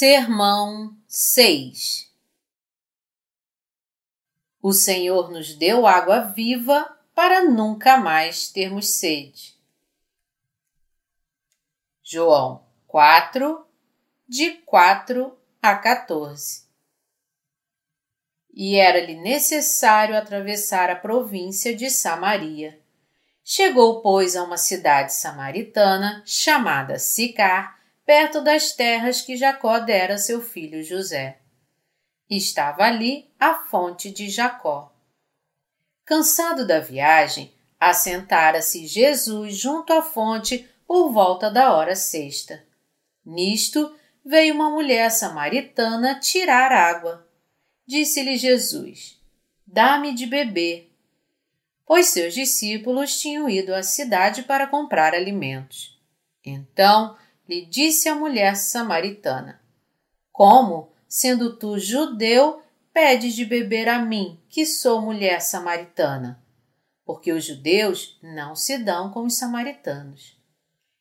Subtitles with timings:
[0.00, 2.10] Sermão 6
[4.62, 9.60] O Senhor nos deu água viva para nunca mais termos sede.
[12.02, 13.62] João 4,
[14.26, 16.66] de 4 a 14
[18.54, 22.80] E era-lhe necessário atravessar a província de Samaria.
[23.44, 27.79] Chegou, pois, a uma cidade samaritana chamada Sicar
[28.10, 31.38] perto das terras que Jacó dera a seu filho José.
[32.28, 34.92] Estava ali a fonte de Jacó.
[36.04, 42.64] Cansado da viagem, assentara-se Jesus junto à fonte por volta da hora sexta.
[43.24, 47.24] Nisto veio uma mulher samaritana tirar água.
[47.86, 49.20] Disse-lhe Jesus:
[49.64, 50.92] Dá-me de beber.
[51.86, 55.96] Pois seus discípulos tinham ido à cidade para comprar alimentos.
[56.44, 57.16] Então
[57.50, 59.60] lhe disse a mulher samaritana:
[60.30, 62.62] Como, sendo tu judeu,
[62.92, 66.40] pedes de beber a mim, que sou mulher samaritana?
[67.04, 70.38] Porque os judeus não se dão com os samaritanos.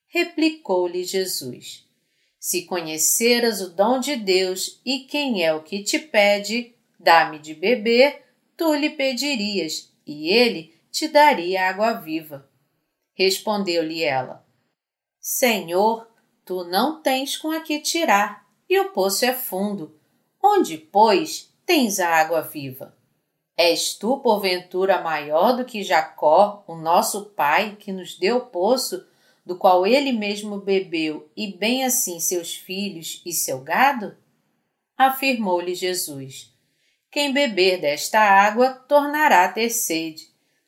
[0.08, 1.88] Replicou-lhe Jesus:
[2.40, 7.54] Se conheceras o dom de Deus e quem é o que te pede, dá-me de
[7.54, 8.26] beber,
[8.58, 12.50] tu lhe pedirias, e ele te daria água viva.
[13.14, 14.44] Respondeu-lhe ela:
[15.20, 16.09] Senhor,
[16.50, 19.96] Tu não tens com a que tirar, e o poço é fundo.
[20.44, 22.98] Onde, pois, tens a água viva?
[23.56, 29.06] És tu, porventura, maior do que Jacó, o nosso pai, que nos deu o poço,
[29.46, 34.18] do qual ele mesmo bebeu, e bem assim seus filhos e seu gado?
[34.98, 36.52] Afirmou-lhe Jesus:
[37.12, 40.24] Quem beber desta água tornará a ter sede.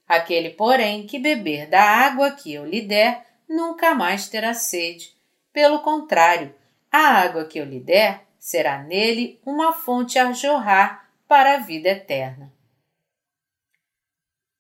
[0.08, 5.20] Aquele, porém, que beber da água que eu lhe der, nunca mais terá sede
[5.54, 6.54] pelo contrário,
[6.92, 11.90] a água que eu lhe der será nele uma fonte a jorrar para a vida
[11.90, 12.52] eterna.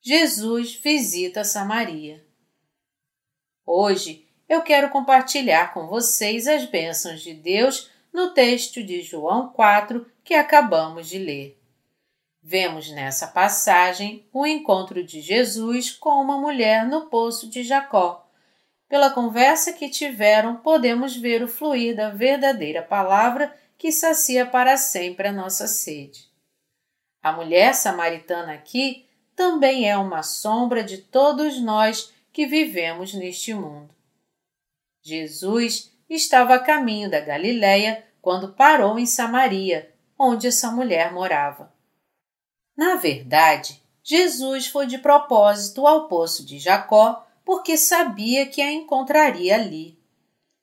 [0.02, 2.26] Jesus visita Samaria.
[3.66, 10.06] Hoje eu quero compartilhar com vocês as bênçãos de Deus no texto de João 4
[10.24, 11.58] que acabamos de ler.
[12.44, 18.21] Vemos nessa passagem o encontro de Jesus com uma mulher no poço de Jacó
[18.92, 25.30] pela conversa que tiveram, podemos ver o fluir da verdadeira palavra que sacia para sempre
[25.30, 26.30] a nossa sede.
[27.24, 33.96] A mulher samaritana aqui também é uma sombra de todos nós que vivemos neste mundo.
[35.02, 41.74] Jesus estava a caminho da Galiléia quando parou em Samaria, onde essa mulher morava.
[42.76, 49.56] Na verdade, Jesus foi de propósito ao poço de Jacó porque sabia que a encontraria
[49.56, 50.00] ali.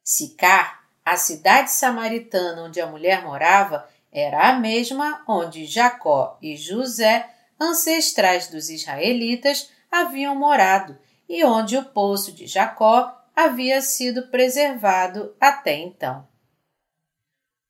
[0.02, 7.28] Sicar, a cidade samaritana onde a mulher morava, era a mesma onde Jacó e José,
[7.60, 10.98] ancestrais dos israelitas, haviam morado
[11.28, 16.26] e onde o poço de Jacó havia sido preservado até então.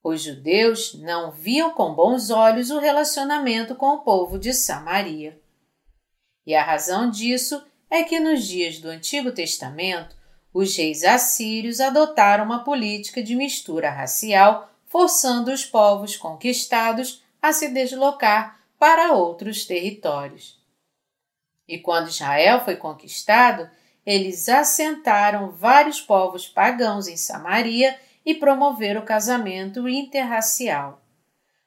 [0.00, 5.36] Os judeus não viam com bons olhos o relacionamento com o povo de Samaria.
[6.46, 10.16] E a razão disso é que nos dias do Antigo Testamento,
[10.52, 17.68] os reis assírios adotaram uma política de mistura racial, forçando os povos conquistados a se
[17.68, 20.58] deslocar para outros territórios.
[21.66, 23.68] E quando Israel foi conquistado,
[24.04, 31.02] eles assentaram vários povos pagãos em Samaria e promoveram o casamento interracial.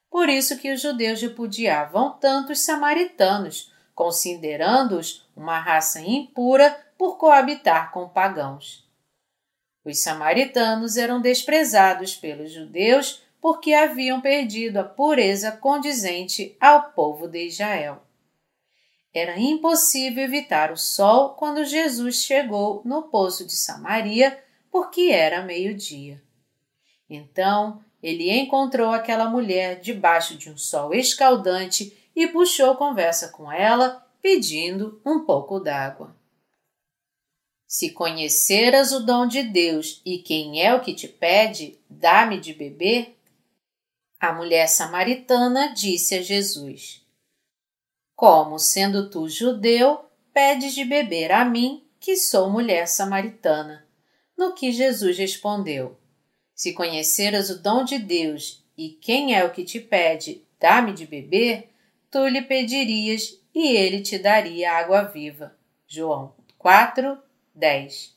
[0.09, 7.91] Por isso que os judeus repudiavam tanto os samaritanos, considerando-os uma raça impura por coabitar
[7.91, 8.87] com pagãos.
[9.83, 17.47] Os samaritanos eram desprezados pelos judeus porque haviam perdido a pureza condizente ao povo de
[17.47, 18.03] Israel.
[19.13, 24.41] Era impossível evitar o sol quando Jesus chegou no poço de Samaria,
[24.72, 26.22] porque era meio-dia.
[27.09, 34.00] Então ele encontrou aquela mulher debaixo de um sol escaldante e puxou conversa com ela,
[34.22, 36.16] pedindo um pouco d'água.
[37.68, 42.53] Se conheceras o dom de Deus e quem é o que te pede, dá-me de
[42.53, 43.18] beber.
[44.20, 47.02] A mulher samaritana disse a Jesus:
[48.16, 53.88] Como, sendo tu judeu, pedes de beber a mim, que sou mulher samaritana?
[54.38, 55.97] No que Jesus respondeu:
[56.53, 61.06] Se conheceras o dom de Deus e quem é o que te pede, dá-me de
[61.06, 61.70] beber,
[62.12, 65.55] tu lhe pedirias e ele te daria água viva.
[65.87, 67.17] João 4,
[67.53, 68.15] 10.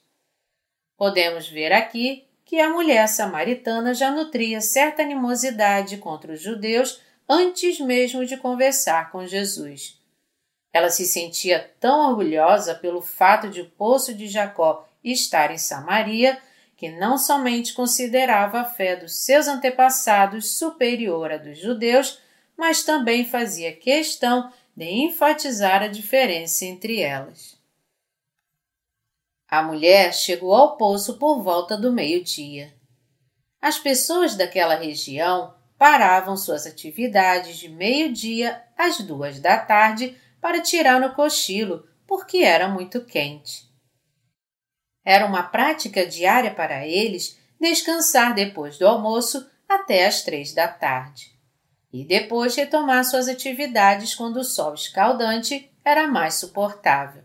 [0.96, 7.80] Podemos ver aqui que a mulher samaritana já nutria certa animosidade contra os judeus antes
[7.80, 9.98] mesmo de conversar com Jesus.
[10.72, 16.38] Ela se sentia tão orgulhosa pelo fato de o poço de Jacó estar em Samaria
[16.76, 22.20] que não somente considerava a fé dos seus antepassados superior à dos judeus,
[22.56, 27.56] mas também fazia questão de enfatizar a diferença entre elas.
[29.48, 32.74] A mulher chegou ao poço por volta do meio-dia.
[33.60, 41.00] As pessoas daquela região paravam suas atividades de meio-dia às duas da tarde para tirar
[41.00, 43.72] no cochilo, porque era muito quente.
[45.04, 51.33] Era uma prática diária para eles descansar depois do almoço até às três da tarde
[51.94, 57.22] e depois retomar suas atividades quando o sol escaldante era mais suportável.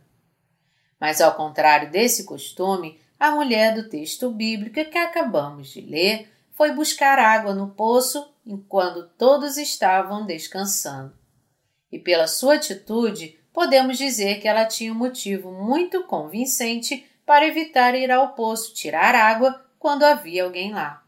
[1.00, 6.72] Mas, ao contrário desse costume, a mulher do texto bíblico que acabamos de ler foi
[6.72, 11.18] buscar água no poço enquanto todos estavam descansando.
[11.92, 17.96] E pela sua atitude, podemos dizer que ela tinha um motivo muito convincente para evitar
[17.96, 21.04] ir ao poço tirar água quando havia alguém lá.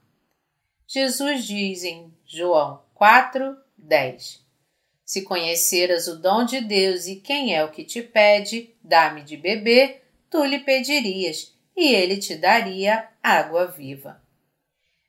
[0.88, 4.46] Jesus diz em João 4, 10
[5.04, 9.36] Se conheceras o dom de Deus e quem é o que te pede, dá-me de
[9.36, 14.22] beber, tu lhe pedirias, e ele te daria água viva.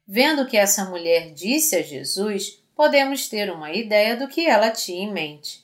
[0.08, 4.70] Vendo o que essa mulher disse a Jesus, podemos ter uma ideia do que ela
[4.70, 5.62] tinha em mente.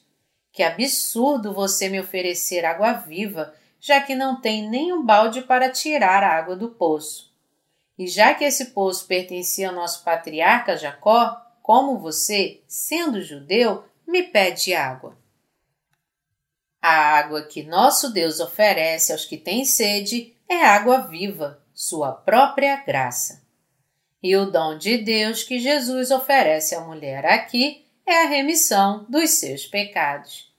[0.52, 5.70] Que absurdo você me oferecer água viva já que não tem nem um balde para
[5.70, 7.32] tirar a água do poço.
[7.98, 14.22] E já que esse poço pertencia ao nosso patriarca Jacó, como você, sendo judeu, me
[14.22, 15.18] pede água?
[16.80, 22.74] A água que nosso Deus oferece aos que têm sede é água viva, sua própria
[22.76, 23.42] graça.
[24.22, 29.32] E o dom de Deus que Jesus oferece à mulher aqui é a remissão dos
[29.32, 30.50] seus pecados.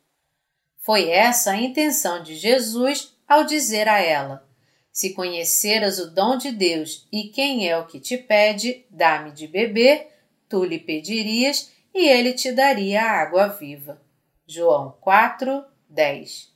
[0.78, 4.48] Foi essa a intenção de Jesus ao dizer a ela:
[4.92, 9.48] Se conheceras o dom de Deus e quem é o que te pede, dá-me de
[9.48, 10.19] beber,
[10.50, 14.02] tu lhe pedirias e ele te daria a água viva.
[14.48, 16.52] João 4, 10.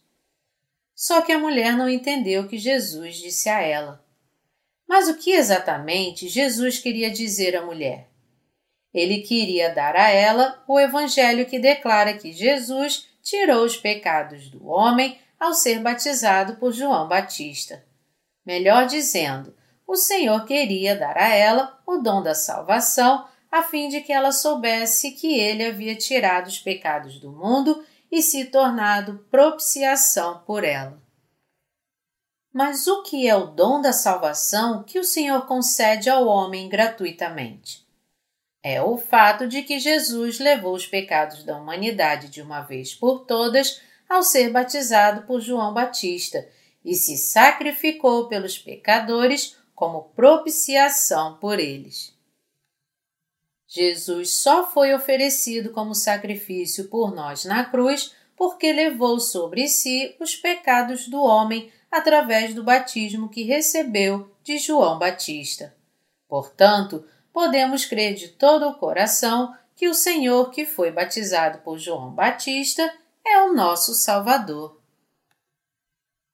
[0.96, 4.04] Só que a mulher não entendeu o que Jesus disse a ela.
[4.88, 8.10] Mas o que exatamente Jesus queria dizer à mulher?
[8.94, 14.68] Ele queria dar a ela o evangelho que declara que Jesus tirou os pecados do
[14.68, 17.84] homem ao ser batizado por João Batista.
[18.46, 19.56] Melhor dizendo,
[19.88, 24.32] o Senhor queria dar a ela o dom da salvação, a fim de que ela
[24.32, 31.02] soubesse que ele havia tirado os pecados do mundo e se tornado propiciação por ela.
[32.52, 37.84] Mas o que é o dom da salvação que o Senhor concede ao homem gratuitamente?
[38.64, 43.26] é o fato de que Jesus levou os pecados da humanidade de uma vez por
[43.26, 46.48] todas ao ser batizado por João Batista
[46.84, 52.13] e se sacrificou pelos pecadores como propiciação por eles.
[53.76, 60.36] Jesus só foi oferecido como sacrifício por nós na cruz porque levou sobre si os
[60.36, 65.76] pecados do homem através do batismo que recebeu de João Batista.
[66.28, 72.12] Portanto, podemos crer de todo o coração que o Senhor que foi batizado por João
[72.12, 72.94] Batista
[73.26, 74.80] é o nosso Salvador.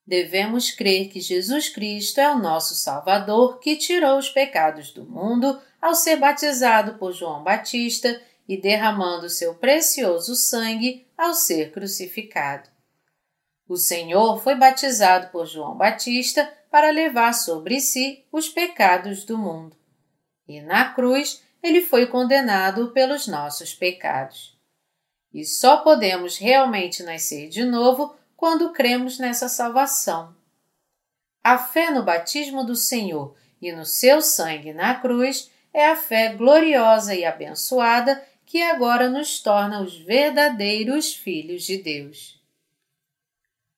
[0.06, 5.58] Devemos crer que Jesus Cristo é o nosso Salvador que tirou os pecados do mundo
[5.82, 12.70] ao ser batizado por João Batista e derramando seu precioso sangue ao ser crucificado.
[13.68, 19.80] O Senhor foi batizado por João Batista para levar sobre si os pecados do mundo
[20.50, 24.58] e na cruz ele foi condenado pelos nossos pecados.
[25.32, 30.36] E só podemos realmente nascer de novo quando cremos nessa salvação.
[31.44, 36.34] A fé no batismo do Senhor e no seu sangue na cruz é a fé
[36.34, 42.40] gloriosa e abençoada que agora nos torna os verdadeiros filhos de Deus.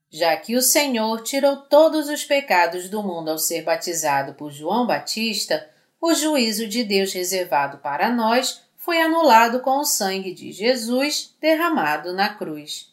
[0.10, 4.86] Já que o Senhor tirou todos os pecados do mundo ao ser batizado por João
[4.86, 5.70] Batista,
[6.00, 12.14] o juízo de Deus reservado para nós foi anulado com o sangue de Jesus derramado
[12.14, 12.92] na cruz.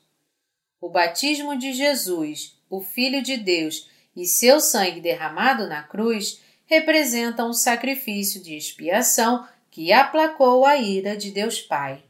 [0.80, 7.48] O batismo de Jesus, o Filho de Deus, e seu sangue derramado na cruz representam
[7.48, 12.04] o sacrifício de expiação que aplacou a ira de Deus Pai.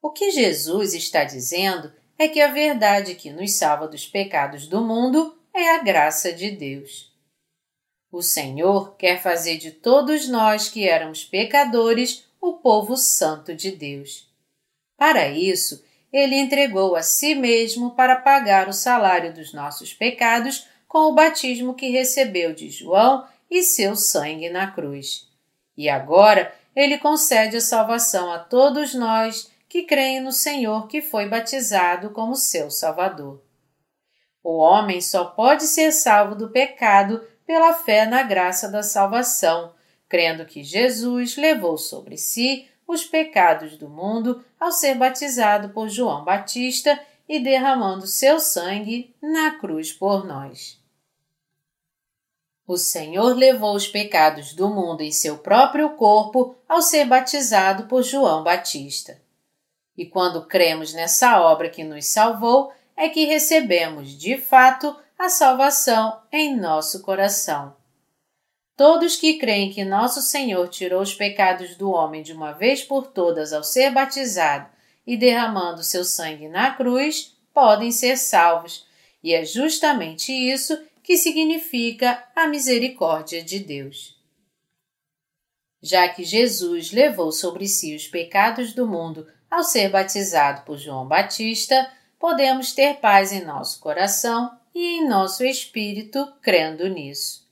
[0.00, 4.80] O que Jesus está dizendo é que a verdade que nos salva dos pecados do
[4.80, 7.10] mundo é a graça de Deus.
[8.12, 14.28] O Senhor quer fazer de todos nós que éramos pecadores o povo santo de Deus.
[14.96, 21.08] Para isso, ele entregou a si mesmo para pagar o salário dos nossos pecados com
[21.08, 25.28] o batismo que recebeu de João e seu sangue na cruz.
[25.76, 31.28] E agora ele concede a salvação a todos nós que creem no Senhor que foi
[31.28, 33.40] batizado como seu Salvador.
[34.42, 39.72] O homem só pode ser salvo do pecado pela fé na graça da salvação,
[40.08, 46.24] crendo que Jesus levou sobre si os pecados do mundo ao ser batizado por João
[46.24, 50.79] Batista e derramando seu sangue na cruz por nós.
[52.70, 58.04] O Senhor levou os pecados do mundo em seu próprio corpo ao ser batizado por
[58.04, 59.20] João Batista.
[59.98, 66.20] E quando cremos nessa obra que nos salvou, é que recebemos, de fato, a salvação
[66.30, 67.74] em nosso coração.
[68.76, 73.08] Todos que creem que nosso Senhor tirou os pecados do homem de uma vez por
[73.08, 74.68] todas ao ser batizado
[75.04, 78.86] e derramando seu sangue na cruz, podem ser salvos,
[79.24, 80.78] e é justamente isso
[81.10, 84.16] que significa a misericórdia de Deus.
[85.82, 91.08] Já que Jesus levou sobre si os pecados do mundo ao ser batizado por João
[91.08, 97.44] Batista, podemos ter paz em nosso coração e em nosso espírito crendo nisso.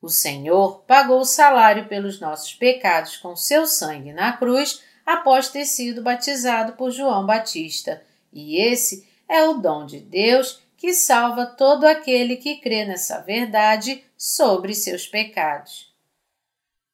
[0.00, 5.66] O Senhor pagou o salário pelos nossos pecados com seu sangue na cruz após ter
[5.66, 11.84] sido batizado por João Batista, e esse é o dom de Deus que salva todo
[11.84, 15.94] aquele que crê nessa verdade sobre seus pecados.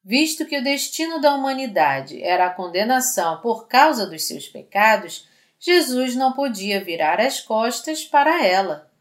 [0.03, 5.25] Visto que o destino da humanidade era a condenação por causa dos seus pecados,
[5.57, 8.91] Jesus não podia virar as costas para ela.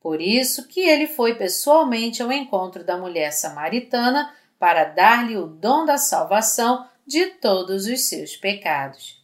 [0.00, 5.84] Por isso que ele foi pessoalmente ao encontro da mulher samaritana para dar-lhe o dom
[5.84, 9.22] da salvação de todos os seus pecados.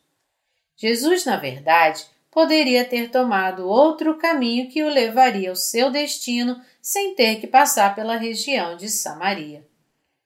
[0.76, 7.14] Jesus, na verdade, poderia ter tomado outro caminho que o levaria ao seu destino sem
[7.14, 9.66] ter que passar pela região de Samaria.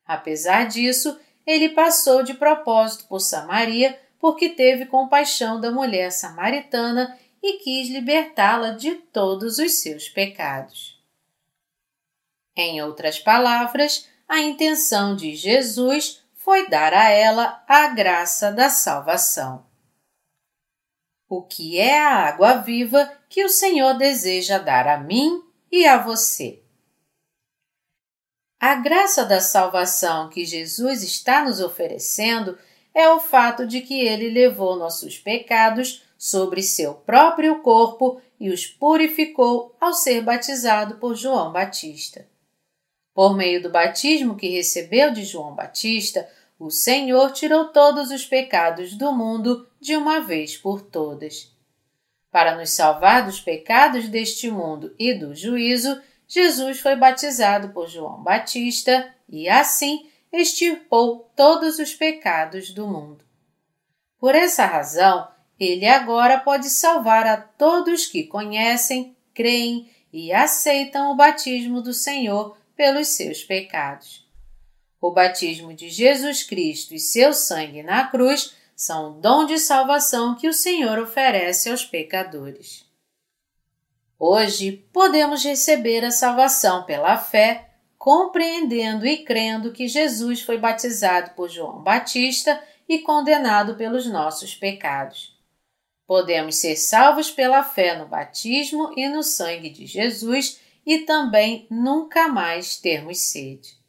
[0.06, 7.58] Apesar disso, ele passou de propósito por Samaria porque teve compaixão da mulher samaritana e
[7.58, 10.98] quis libertá-la de todos os seus pecados.
[12.56, 19.66] Em outras palavras, a intenção de Jesus foi dar a ela a graça da salvação.
[21.28, 25.98] O que é a água viva que o Senhor deseja dar a mim e a
[25.98, 26.62] você?
[28.60, 32.58] A graça da salvação que Jesus está nos oferecendo
[32.94, 38.66] é o fato de que ele levou nossos pecados sobre seu próprio corpo e os
[38.66, 42.26] purificou ao ser batizado por João Batista.
[43.12, 46.28] Por meio do batismo que recebeu de João Batista,
[46.64, 51.54] o Senhor tirou todos os pecados do mundo de uma vez por todas.
[52.30, 58.22] Para nos salvar dos pecados deste mundo e do juízo, Jesus foi batizado por João
[58.22, 63.22] Batista e, assim, extirpou todos os pecados do mundo.
[64.18, 65.28] Por essa razão,
[65.60, 72.56] ele agora pode salvar a todos que conhecem, creem e aceitam o batismo do Senhor
[72.74, 74.23] pelos seus pecados.
[75.04, 80.34] O batismo de Jesus Cristo e seu sangue na cruz são o dom de salvação
[80.34, 82.86] que o Senhor oferece aos pecadores.
[84.18, 91.50] Hoje podemos receber a salvação pela fé compreendendo e crendo que Jesus foi batizado por
[91.50, 92.58] João Batista
[92.88, 95.38] e condenado pelos nossos pecados.
[96.06, 102.26] Podemos ser salvos pela fé no batismo e no sangue de Jesus e também nunca
[102.26, 103.83] mais termos sede.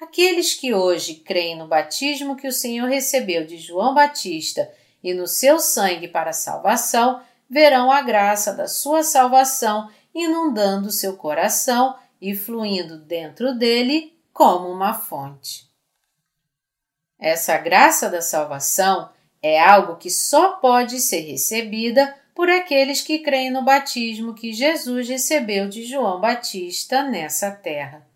[0.00, 4.70] Aqueles que hoje creem no batismo que o Senhor recebeu de João Batista
[5.02, 11.16] e no seu sangue para a salvação verão a graça da sua salvação inundando seu
[11.16, 15.66] coração e fluindo dentro dele como uma fonte.
[17.18, 19.10] Essa graça da salvação
[19.42, 25.08] é algo que só pode ser recebida por aqueles que creem no batismo que Jesus
[25.08, 28.06] recebeu de João Batista nessa terra.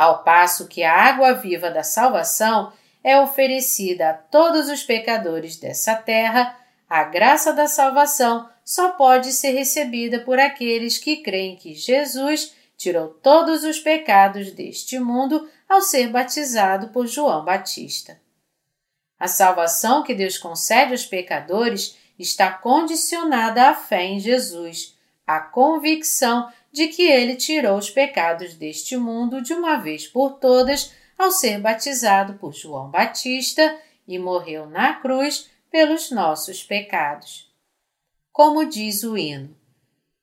[0.00, 2.72] Ao passo que a água viva da salvação
[3.04, 9.50] é oferecida a todos os pecadores dessa terra, a graça da salvação só pode ser
[9.50, 16.08] recebida por aqueles que creem que Jesus tirou todos os pecados deste mundo ao ser
[16.08, 18.18] batizado por João Batista.
[19.18, 26.50] A salvação que Deus concede aos pecadores está condicionada à fé em Jesus, à convicção
[26.72, 31.60] de que ele tirou os pecados deste mundo de uma vez por todas ao ser
[31.60, 37.52] batizado por João Batista e morreu na cruz pelos nossos pecados.
[38.32, 39.56] Como diz o hino: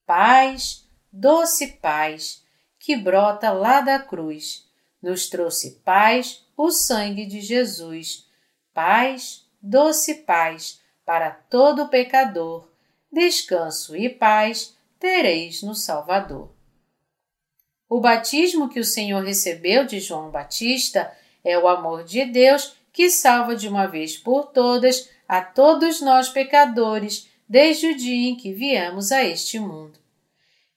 [0.05, 2.43] Paz, doce paz,
[2.79, 4.65] que brota lá da cruz,
[5.01, 8.25] nos trouxe paz o sangue de Jesus.
[8.73, 12.69] Paz, doce paz, para todo pecador,
[13.11, 16.53] descanso e paz tereis no Salvador.
[17.89, 21.11] O batismo que o Senhor recebeu de João Batista
[21.43, 26.29] é o amor de Deus que salva de uma vez por todas a todos nós
[26.29, 29.99] pecadores desde o dia em que viemos a este mundo.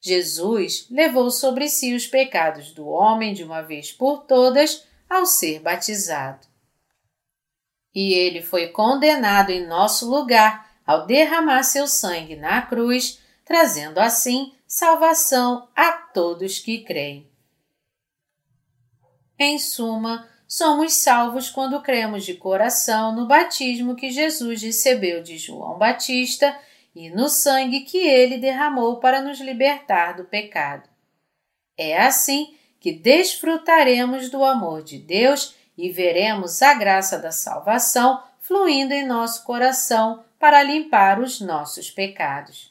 [0.01, 5.61] Jesus levou sobre si os pecados do homem de uma vez por todas ao ser
[5.61, 6.47] batizado.
[7.95, 13.20] E ele foi condenado em nosso lugar ao derramar seu sangue na cruz,
[13.51, 17.29] trazendo assim salvação a todos que creem.
[19.37, 25.77] Em suma, somos salvos quando cremos de coração no batismo que Jesus recebeu de João
[25.77, 26.57] Batista
[26.95, 30.89] e no sangue que ele derramou para nos libertar do pecado.
[31.77, 38.95] É assim que desfrutaremos do amor de Deus e veremos a graça da salvação fluindo
[38.95, 42.70] em nosso coração para limpar os nossos pecados.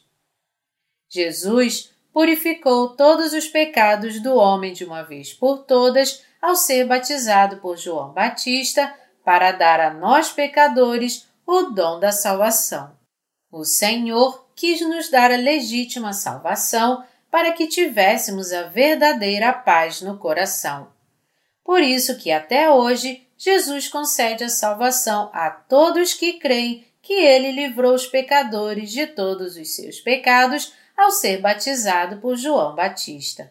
[1.10, 7.56] Jesus purificou todos os pecados do homem de uma vez por todas ao ser batizado
[7.56, 12.96] por João Batista para dar a nós pecadores o dom da salvação.
[13.50, 20.16] O Senhor quis nos dar a legítima salvação para que tivéssemos a verdadeira paz no
[20.16, 20.88] coração.
[21.64, 27.52] Por isso que até hoje Jesus concede a salvação a todos que creem que ele
[27.52, 33.50] livrou os pecadores de todos os seus pecados ao ser batizado por João Batista.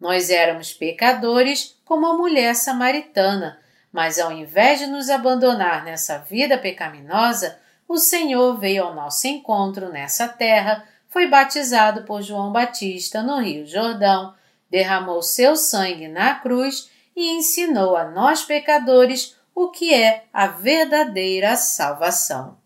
[0.00, 3.60] Nós éramos pecadores como a mulher samaritana,
[3.92, 9.90] mas ao invés de nos abandonar nessa vida pecaminosa, o Senhor veio ao nosso encontro
[9.90, 14.34] nessa terra, foi batizado por João Batista no Rio Jordão,
[14.70, 21.54] derramou seu sangue na cruz e ensinou a nós pecadores o que é a verdadeira
[21.56, 22.56] salvação.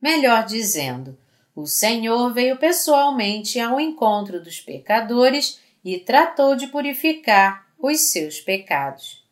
[0.00, 1.16] Melhor dizendo,
[1.54, 9.22] o Senhor veio pessoalmente ao encontro dos pecadores e tratou de purificar os seus pecados.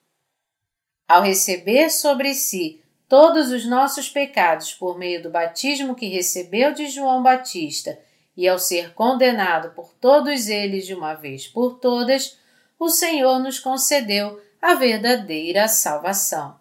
[1.08, 6.88] Ao receber sobre si todos os nossos pecados por meio do batismo que recebeu de
[6.88, 7.98] João Batista
[8.36, 12.38] e ao ser condenado por todos eles de uma vez por todas,
[12.78, 16.58] o Senhor nos concedeu a verdadeira salvação.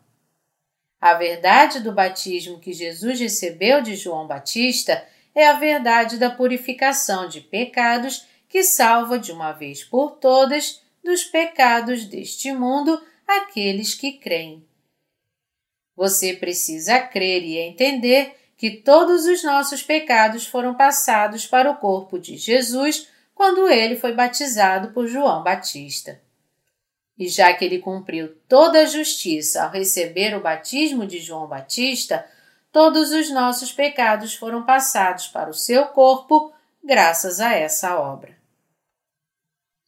[0.99, 7.27] A verdade do batismo que Jesus recebeu de João Batista é a verdade da purificação
[7.27, 14.13] de pecados que salva de uma vez por todas dos pecados deste mundo aqueles que
[14.13, 14.65] creem.
[15.95, 22.19] Você precisa crer e entender que todos os nossos pecados foram passados para o corpo
[22.19, 26.19] de Jesus quando ele foi batizado por João Batista.
[27.17, 32.25] E já que ele cumpriu toda a justiça ao receber o batismo de João Batista,
[32.71, 36.53] todos os nossos pecados foram passados para o seu corpo
[36.83, 38.37] graças a essa obra.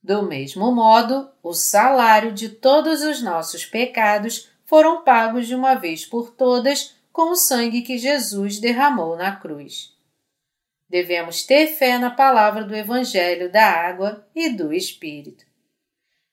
[0.03, 6.05] Do mesmo modo, o salário de todos os nossos pecados foram pagos de uma vez
[6.05, 9.93] por todas com o sangue que Jesus derramou na cruz.
[10.89, 15.45] Devemos ter fé na palavra do Evangelho da água e do Espírito.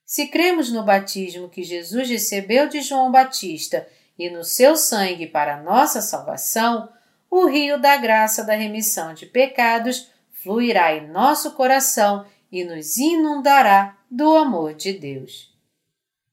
[0.05, 3.87] Se cremos no batismo que Jesus recebeu de João Batista
[4.19, 6.89] e no seu sangue para nossa salvação,
[7.31, 13.97] o rio da graça da remissão de pecados fluirá em nosso coração e nos inundará
[14.11, 15.55] do amor de Deus.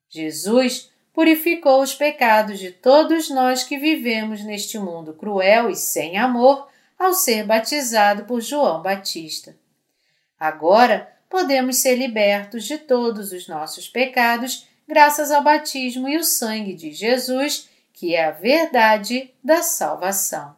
[0.09, 6.67] Jesus purificou os pecados de todos nós que vivemos neste mundo cruel e sem amor
[6.97, 9.55] ao ser batizado por João Batista.
[10.39, 16.73] Agora podemos ser libertos de todos os nossos pecados graças ao batismo e o sangue
[16.73, 20.55] de Jesus que é a verdade da salvação.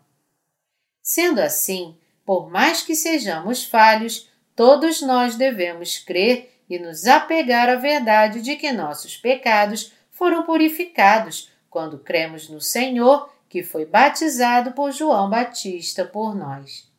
[1.02, 1.95] Sendo assim,
[2.26, 8.56] por mais que sejamos falhos, todos nós devemos crer e nos apegar à verdade de
[8.56, 16.04] que nossos pecados foram purificados quando cremos no Senhor que foi batizado por João Batista
[16.04, 16.91] por nós.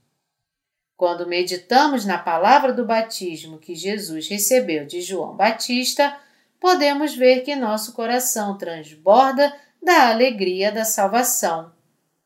[0.96, 6.16] Quando meditamos na palavra do batismo que Jesus recebeu de João Batista,
[6.60, 11.72] podemos ver que nosso coração transborda da alegria da salvação.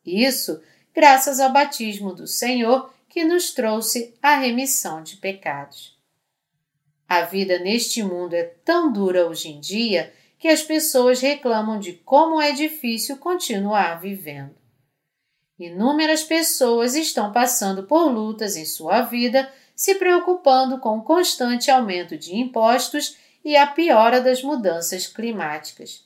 [0.05, 0.61] Isso
[0.95, 5.97] graças ao batismo do Senhor que nos trouxe a remissão de pecados.
[7.09, 11.93] A vida neste mundo é tão dura hoje em dia que as pessoas reclamam de
[11.93, 14.55] como é difícil continuar vivendo.
[15.59, 22.17] Inúmeras pessoas estão passando por lutas em sua vida, se preocupando com o constante aumento
[22.17, 26.05] de impostos e a piora das mudanças climáticas.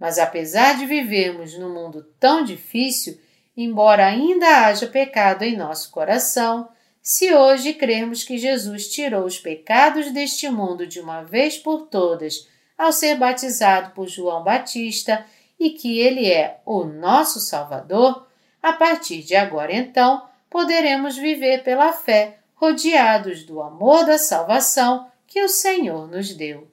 [0.00, 3.20] Mas apesar de vivermos num mundo tão difícil,
[3.54, 6.70] embora ainda haja pecado em nosso coração,
[7.02, 12.48] se hoje crermos que Jesus tirou os pecados deste mundo de uma vez por todas
[12.78, 15.24] ao ser batizado por João Batista
[15.58, 18.26] e que ele é o nosso Salvador,
[18.62, 25.42] a partir de agora então poderemos viver pela fé, rodeados do amor da salvação que
[25.42, 26.66] o Senhor nos deu.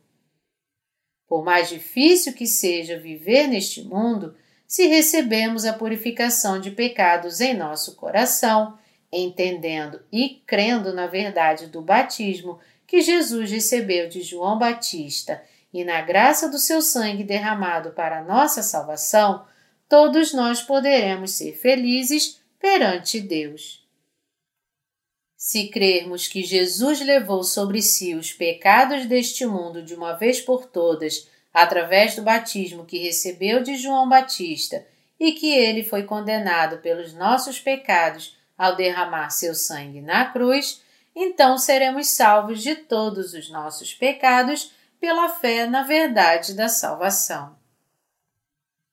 [1.28, 4.36] Por mais difícil que seja viver neste mundo,
[4.66, 8.78] se recebemos a purificação de pecados em nosso coração,
[9.12, 16.02] entendendo e crendo na verdade do batismo que Jesus recebeu de João Batista e na
[16.02, 19.46] graça do seu sangue derramado para nossa salvação,
[19.88, 23.87] todos nós poderemos ser felizes perante Deus.
[25.38, 30.66] Se crermos que Jesus levou sobre si os pecados deste mundo de uma vez por
[30.66, 34.84] todas, através do batismo que recebeu de João Batista,
[35.20, 40.82] e que ele foi condenado pelos nossos pecados ao derramar seu sangue na cruz,
[41.16, 47.56] então seremos salvos de todos os nossos pecados pela fé na verdade da salvação.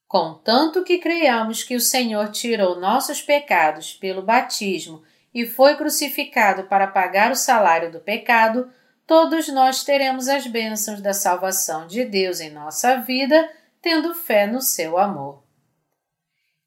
[0.06, 5.02] Contanto que creiamos que o Senhor tirou nossos pecados pelo batismo
[5.34, 8.70] e foi crucificado para pagar o salário do pecado,
[9.06, 13.50] todos nós teremos as bênçãos da salvação de Deus em nossa vida,
[13.82, 15.42] tendo fé no seu amor.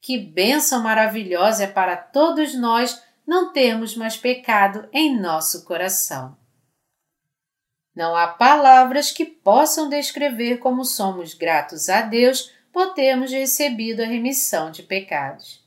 [0.01, 6.37] Que bênção maravilhosa é para todos nós não termos mais pecado em nosso coração.
[7.95, 14.05] Não há palavras que possam descrever como somos gratos a Deus por termos recebido a
[14.05, 15.66] remissão de pecados.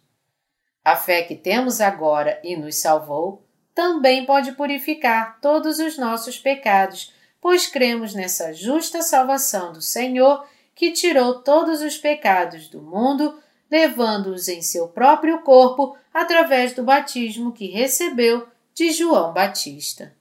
[0.84, 7.14] A fé que temos agora e nos salvou também pode purificar todos os nossos pecados,
[7.40, 13.40] pois cremos nessa justa salvação do Senhor que tirou todos os pecados do mundo,
[13.70, 20.14] levando-os em seu próprio corpo através do batismo que recebeu de João Batista.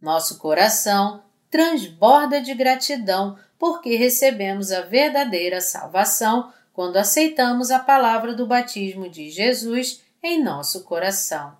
[0.00, 8.46] Nosso coração transborda de gratidão porque recebemos a verdadeira salvação quando aceitamos a palavra do
[8.46, 11.56] batismo de Jesus em nosso coração.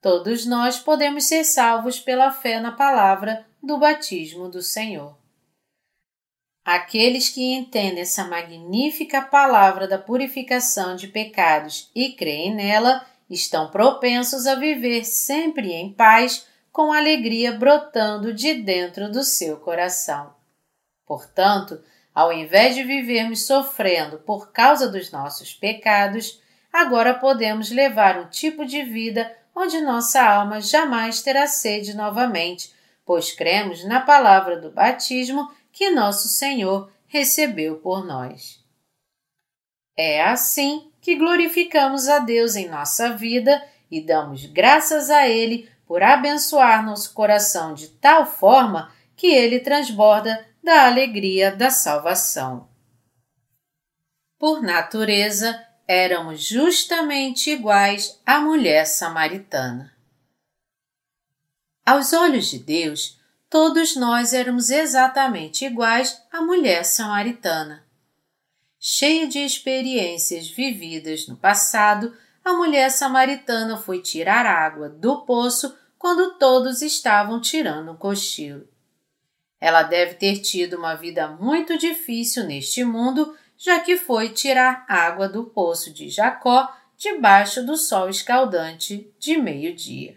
[0.00, 5.16] Todos nós podemos ser salvos pela fé na palavra do batismo do Senhor.
[6.64, 14.44] Aqueles que entendem essa magnífica palavra da purificação de pecados e creem nela estão propensos
[14.48, 20.34] a viver sempre em paz com alegria brotando de dentro do seu coração.
[21.06, 21.80] Portanto,
[22.16, 26.40] ao invés de vivermos sofrendo por causa dos nossos pecados,
[26.72, 32.72] agora podemos levar um tipo de vida onde nossa alma jamais terá sede novamente,
[33.04, 38.64] pois cremos na palavra do batismo que nosso Senhor recebeu por nós.
[39.94, 46.02] É assim que glorificamos a Deus em nossa vida e damos graças a Ele por
[46.02, 52.68] abençoar nosso coração de tal forma que ele transborda da alegria da salvação.
[54.36, 59.96] Por natureza, éramos justamente iguais à mulher samaritana.
[61.86, 63.16] Aos olhos de Deus,
[63.48, 67.86] todos nós éramos exatamente iguais à mulher samaritana.
[68.76, 72.12] Cheia de experiências vividas no passado,
[72.44, 78.66] a mulher samaritana foi tirar água do poço quando todos estavam tirando um cochilo.
[79.60, 85.28] Ela deve ter tido uma vida muito difícil neste mundo, já que foi tirar água
[85.28, 90.16] do poço de Jacó debaixo do sol escaldante de meio-dia.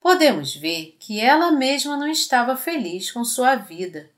[0.00, 4.10] Podemos ver que ela mesma não estava feliz com sua vida.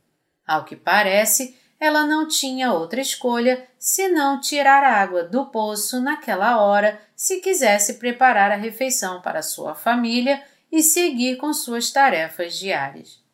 [0.47, 7.01] Ao que parece, ela não tinha outra escolha senão tirar água do poço naquela hora
[7.15, 13.28] se quisesse preparar a refeição para sua família e seguir com suas tarefas diárias.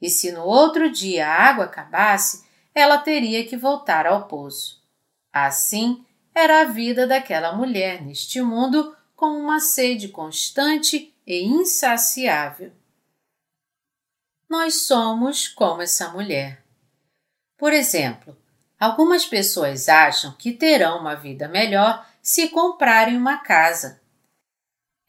[0.00, 4.82] E se no outro dia a água acabasse, ela teria que voltar ao poço.
[5.32, 12.72] Assim era a vida daquela mulher neste mundo com uma sede constante e insaciável.
[14.48, 16.64] Nós somos como essa mulher.
[17.56, 18.36] Por exemplo,
[18.78, 24.00] algumas pessoas acham que terão uma vida melhor se comprarem uma casa.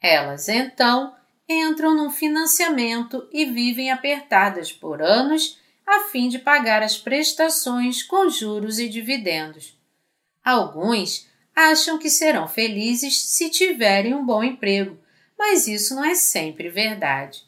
[0.00, 1.16] Elas então
[1.60, 8.28] entram num financiamento e vivem apertadas por anos a fim de pagar as prestações com
[8.28, 9.76] juros e dividendos.
[10.44, 14.98] Alguns acham que serão felizes se tiverem um bom emprego,
[15.38, 17.44] mas isso não é sempre verdade.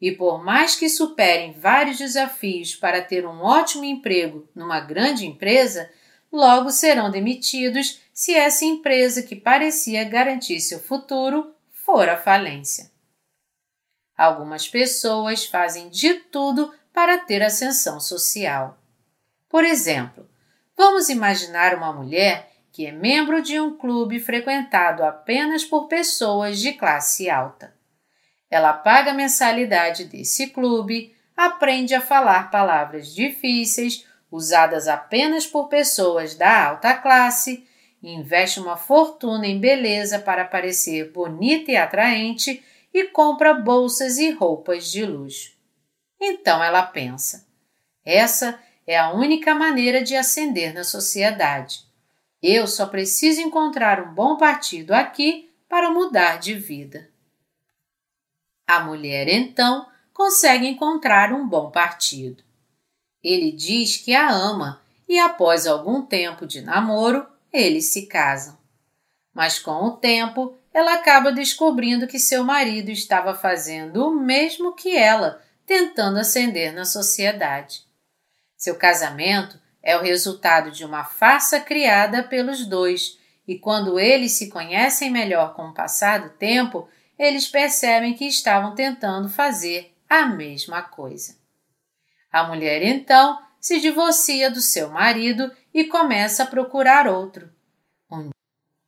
[0.00, 5.90] E por mais que superem vários desafios para ter um ótimo emprego numa grande empresa,
[6.30, 12.91] logo serão demitidos se essa empresa que parecia garantir seu futuro for à falência.
[14.16, 18.78] Algumas pessoas fazem de tudo para ter ascensão social.
[19.48, 20.28] Por exemplo,
[20.76, 26.72] vamos imaginar uma mulher que é membro de um clube frequentado apenas por pessoas de
[26.72, 27.74] classe alta.
[28.50, 36.34] Ela paga a mensalidade desse clube, aprende a falar palavras difíceis, usadas apenas por pessoas
[36.34, 37.66] da alta classe,
[38.02, 44.90] investe uma fortuna em beleza para parecer bonita e atraente e compra bolsas e roupas
[44.90, 45.52] de luxo.
[46.20, 47.46] Então ela pensa:
[48.04, 51.84] essa é a única maneira de ascender na sociedade.
[52.42, 57.08] Eu só preciso encontrar um bom partido aqui para mudar de vida.
[58.66, 62.42] A mulher então consegue encontrar um bom partido.
[63.22, 68.58] Ele diz que a ama e, após algum tempo de namoro, eles se casam.
[69.32, 74.96] Mas com o tempo, ela acaba descobrindo que seu marido estava fazendo o mesmo que
[74.96, 77.84] ela, tentando ascender na sociedade.
[78.56, 84.48] Seu casamento é o resultado de uma farsa criada pelos dois, e quando eles se
[84.48, 90.82] conhecem melhor com o passar do tempo, eles percebem que estavam tentando fazer a mesma
[90.82, 91.36] coisa.
[92.30, 97.50] A mulher então se divorcia do seu marido e começa a procurar outro.
[98.10, 98.30] Um,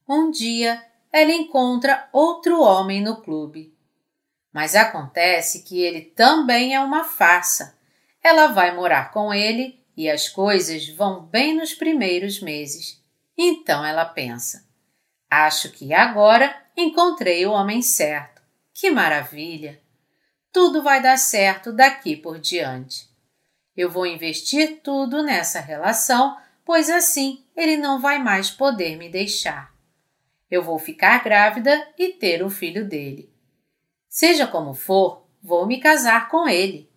[0.09, 0.83] um dia
[1.17, 3.73] ela encontra outro homem no clube.
[4.53, 7.79] Mas acontece que ele também é uma farsa.
[8.21, 13.01] Ela vai morar com ele e as coisas vão bem nos primeiros meses.
[13.39, 14.67] Então ela pensa:
[15.31, 18.43] Acho que agora encontrei o homem certo.
[18.73, 19.81] Que maravilha!
[20.53, 23.09] Tudo vai dar certo daqui por diante.
[23.77, 29.74] Eu vou investir tudo nessa relação, pois assim ele não vai mais poder me deixar.
[30.51, 33.33] Eu vou ficar grávida e ter o filho dele.
[34.09, 36.91] Seja como for, vou me casar com ele.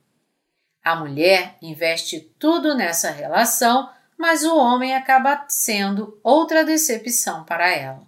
[0.84, 8.08] A mulher investe tudo nessa relação, mas o homem acaba sendo outra decepção para ela.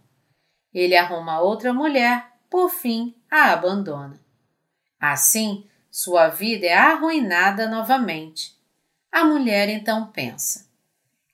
[0.74, 4.20] Ele arruma outra mulher, por fim a abandona.
[5.00, 8.60] Assim, sua vida é arruinada novamente
[9.12, 10.70] a mulher então pensa: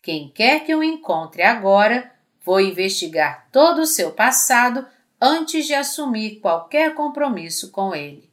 [0.01, 2.11] quem quer que eu encontre agora,
[2.45, 4.87] vou investigar todo o seu passado
[5.19, 8.31] antes de assumir qualquer compromisso com ele.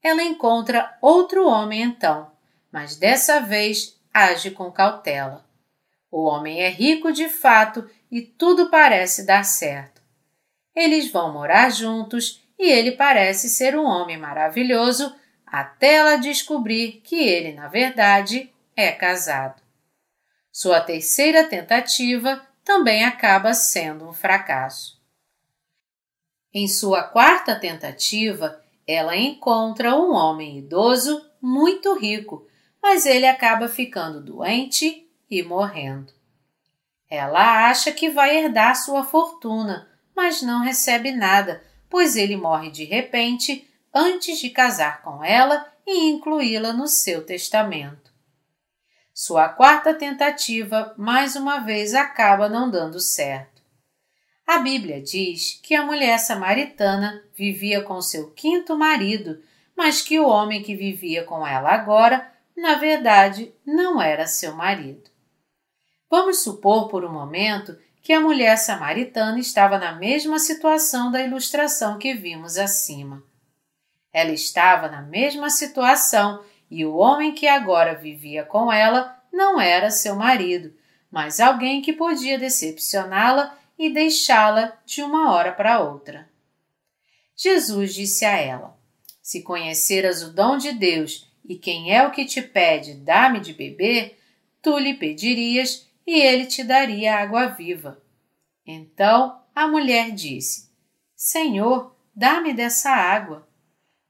[0.00, 2.30] Ela encontra outro homem então,
[2.70, 5.44] mas dessa vez age com cautela.
[6.10, 10.00] O homem é rico de fato e tudo parece dar certo.
[10.74, 15.14] Eles vão morar juntos e ele parece ser um homem maravilhoso
[15.46, 19.60] até ela descobrir que ele, na verdade, é casado.
[20.50, 25.00] Sua terceira tentativa também acaba sendo um fracasso.
[26.54, 32.46] Em sua quarta tentativa, ela encontra um homem idoso muito rico,
[32.82, 36.12] mas ele acaba ficando doente e morrendo.
[37.08, 42.84] Ela acha que vai herdar sua fortuna, mas não recebe nada, pois ele morre de
[42.84, 48.01] repente antes de casar com ela e incluí-la no seu testamento.
[49.24, 53.62] Sua quarta tentativa, mais uma vez, acaba não dando certo.
[54.44, 59.40] A Bíblia diz que a mulher samaritana vivia com seu quinto marido,
[59.76, 65.08] mas que o homem que vivia com ela agora, na verdade, não era seu marido.
[66.10, 71.96] Vamos supor por um momento que a mulher samaritana estava na mesma situação da ilustração
[71.96, 73.22] que vimos acima.
[74.12, 79.90] Ela estava na mesma situação e o homem que agora vivia com ela não era
[79.90, 80.72] seu marido,
[81.10, 86.30] mas alguém que podia decepcioná-la e deixá-la de uma hora para outra.
[87.36, 88.74] Jesus disse a ela:
[89.20, 93.52] Se conheceras o dom de Deus e quem é o que te pede, dá-me de
[93.52, 94.18] beber,
[94.62, 98.02] tu lhe pedirias e ele te daria água viva.
[98.66, 100.70] Então a mulher disse:
[101.14, 103.46] Senhor, dá-me dessa água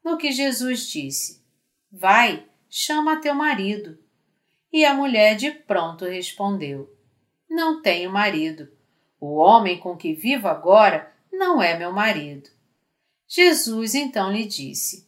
[0.05, 1.43] no que Jesus disse:
[1.91, 3.99] Vai, chama teu marido.
[4.73, 6.91] E a mulher de pronto respondeu:
[7.49, 8.67] Não tenho marido.
[9.21, 12.49] O homem com que vivo agora não é meu marido.
[13.29, 15.07] Jesus então lhe disse: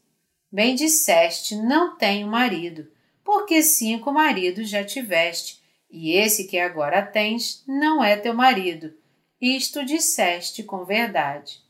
[0.52, 2.86] Bem disseste, não tenho marido,
[3.24, 8.92] porque cinco maridos já tiveste, e esse que agora tens não é teu marido.
[9.40, 11.62] Isto disseste com verdade.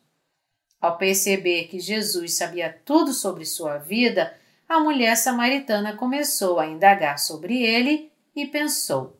[0.80, 4.36] Ao perceber que Jesus sabia tudo sobre sua vida,
[4.74, 9.16] a mulher samaritana começou a indagar sobre ele e pensou: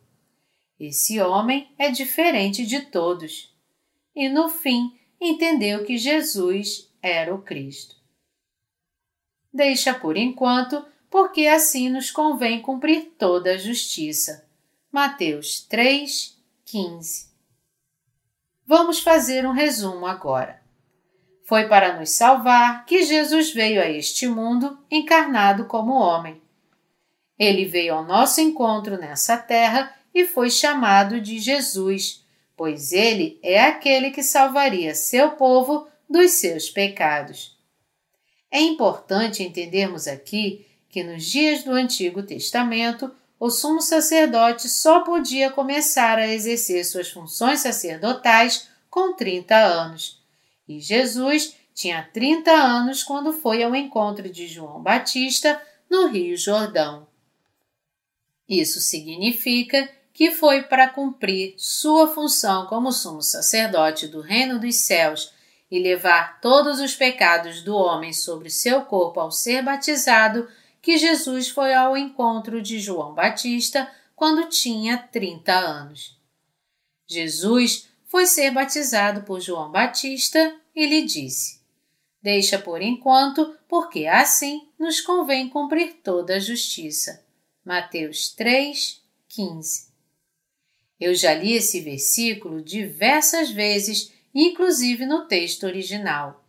[0.77, 3.55] Esse homem é diferente de todos.
[4.13, 7.95] E no fim entendeu que Jesus era o Cristo.
[9.53, 14.45] Deixa por enquanto, porque assim nos convém cumprir toda a justiça.
[14.91, 17.29] Mateus 3, 15.
[18.65, 20.64] Vamos fazer um resumo agora.
[21.45, 26.41] Foi para nos salvar que Jesus veio a este mundo encarnado como homem.
[27.37, 32.25] Ele veio ao nosso encontro nessa terra e foi chamado de Jesus,
[32.57, 37.55] pois ele é aquele que salvaria seu povo dos seus pecados.
[38.49, 45.51] É importante entendermos aqui que nos dias do Antigo Testamento, o sumo sacerdote só podia
[45.51, 50.24] começar a exercer suas funções sacerdotais com 30 anos.
[50.67, 57.07] E Jesus tinha 30 anos quando foi ao encontro de João Batista no Rio Jordão.
[58.47, 65.33] Isso significa que foi para cumprir sua função como sumo sacerdote do reino dos céus
[65.69, 70.47] e levar todos os pecados do homem sobre seu corpo ao ser batizado,
[70.81, 76.17] que Jesus foi ao encontro de João Batista quando tinha 30 anos.
[77.07, 81.59] Jesus foi ser batizado por João Batista e lhe disse:
[82.21, 87.25] Deixa por enquanto, porque assim nos convém cumprir toda a justiça.
[87.65, 89.89] Mateus 3, 15.
[90.97, 96.41] Eu já li esse versículo diversas vezes inclusive no texto original.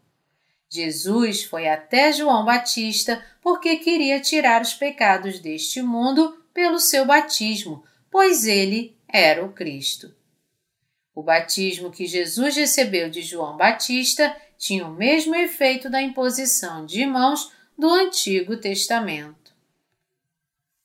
[0.71, 7.83] Jesus foi até João Batista porque queria tirar os pecados deste mundo pelo seu batismo,
[8.09, 10.15] pois ele era o Cristo.
[11.17, 17.07] O batismo que Jesus recebeu de João Batista tinha o mesmo efeito da imposição de
[17.07, 19.55] mãos do Antigo Testamento.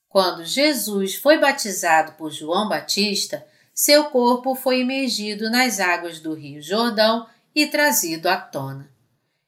[0.07, 6.61] Quando Jesus foi batizado por João Batista, seu corpo foi imergido nas águas do Rio
[6.61, 8.89] Jordão e trazido à tona.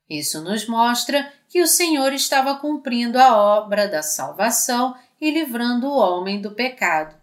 [0.10, 5.96] Isso nos mostra que o Senhor estava cumprindo a obra da salvação e livrando o
[5.96, 7.23] homem do pecado.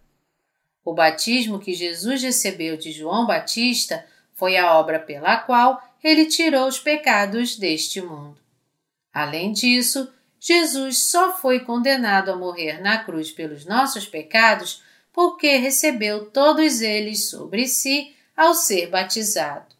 [0.84, 6.66] O batismo que Jesus recebeu de João Batista foi a obra pela qual ele tirou
[6.66, 8.38] os pecados deste mundo.
[9.12, 16.30] Além disso, Jesus só foi condenado a morrer na cruz pelos nossos pecados porque recebeu
[16.30, 19.74] todos eles sobre si ao ser batizado.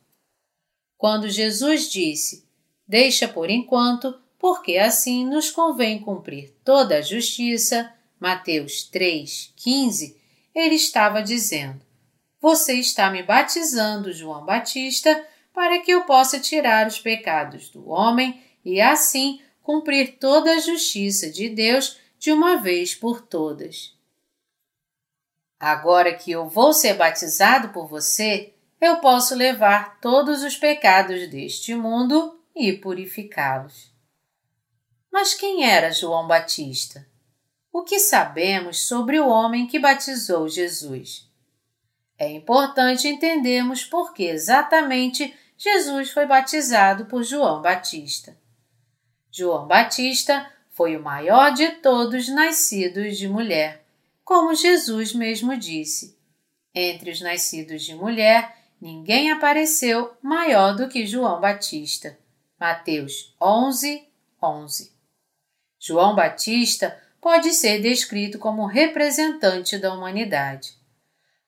[0.98, 2.44] Quando Jesus disse:
[2.86, 10.19] Deixa por enquanto, porque assim nos convém cumprir toda a justiça, Mateus 3:15,
[10.54, 11.80] ele estava dizendo:
[12.40, 18.42] Você está me batizando, João Batista, para que eu possa tirar os pecados do homem
[18.64, 23.96] e assim cumprir toda a justiça de Deus de uma vez por todas.
[25.58, 31.74] Agora que eu vou ser batizado por você, eu posso levar todos os pecados deste
[31.74, 33.92] mundo e purificá-los.
[35.12, 37.06] Mas quem era João Batista?
[37.72, 41.28] O que sabemos sobre o homem que batizou Jesus?
[42.18, 48.36] É importante entendermos por que exatamente Jesus foi batizado por João Batista.
[49.30, 53.80] João Batista foi o maior de todos nascidos de mulher
[54.30, 56.16] como Jesus mesmo disse:
[56.72, 62.16] Entre os nascidos de mulher, ninguém apareceu maior do que João Batista.
[62.56, 64.06] Mateus 11,
[64.40, 64.92] 11.
[65.80, 70.74] João Batista pode ser descrito como representante da humanidade.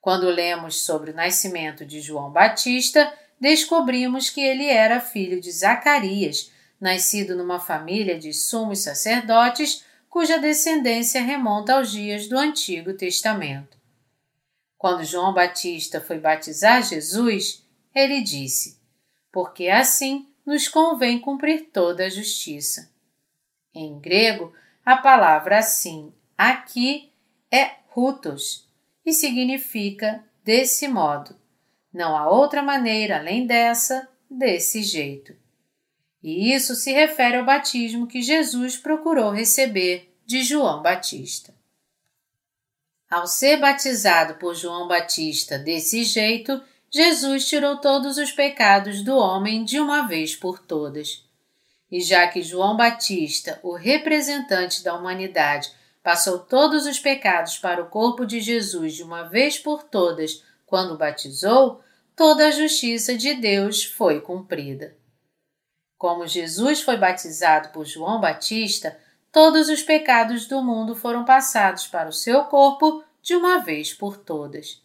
[0.01, 6.51] Quando lemos sobre o nascimento de João Batista, descobrimos que ele era filho de Zacarias,
[6.81, 13.79] nascido numa família de sumos sacerdotes cuja descendência remonta aos dias do Antigo Testamento.
[14.77, 17.65] Quando João Batista foi batizar Jesus,
[17.95, 18.79] ele disse:
[19.31, 22.91] Porque assim nos convém cumprir toda a justiça.
[23.73, 24.53] Em grego,
[24.85, 27.13] a palavra assim, aqui,
[27.51, 28.69] é rutos
[29.05, 31.37] e significa desse modo.
[31.93, 35.37] Não há outra maneira além dessa, desse jeito.
[36.23, 41.55] E isso se refere ao batismo que Jesus procurou receber de João Batista.
[43.11, 49.65] Ao ser batizado por João Batista desse jeito, Jesus tirou todos os pecados do homem
[49.65, 51.23] de uma vez por todas.
[51.93, 55.71] E já que João Batista, o representante da humanidade,
[56.03, 60.97] passou todos os pecados para o corpo de Jesus de uma vez por todas quando
[60.97, 61.83] batizou,
[62.17, 64.97] toda a justiça de Deus foi cumprida.
[65.99, 68.99] Como Jesus foi batizado por João Batista,
[69.31, 74.17] todos os pecados do mundo foram passados para o seu corpo de uma vez por
[74.17, 74.83] todas.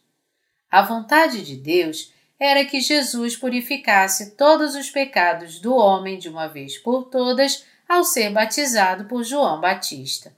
[0.70, 6.48] A vontade de Deus era que Jesus purificasse todos os pecados do homem de uma
[6.48, 10.36] vez por todas ao ser batizado por João Batista.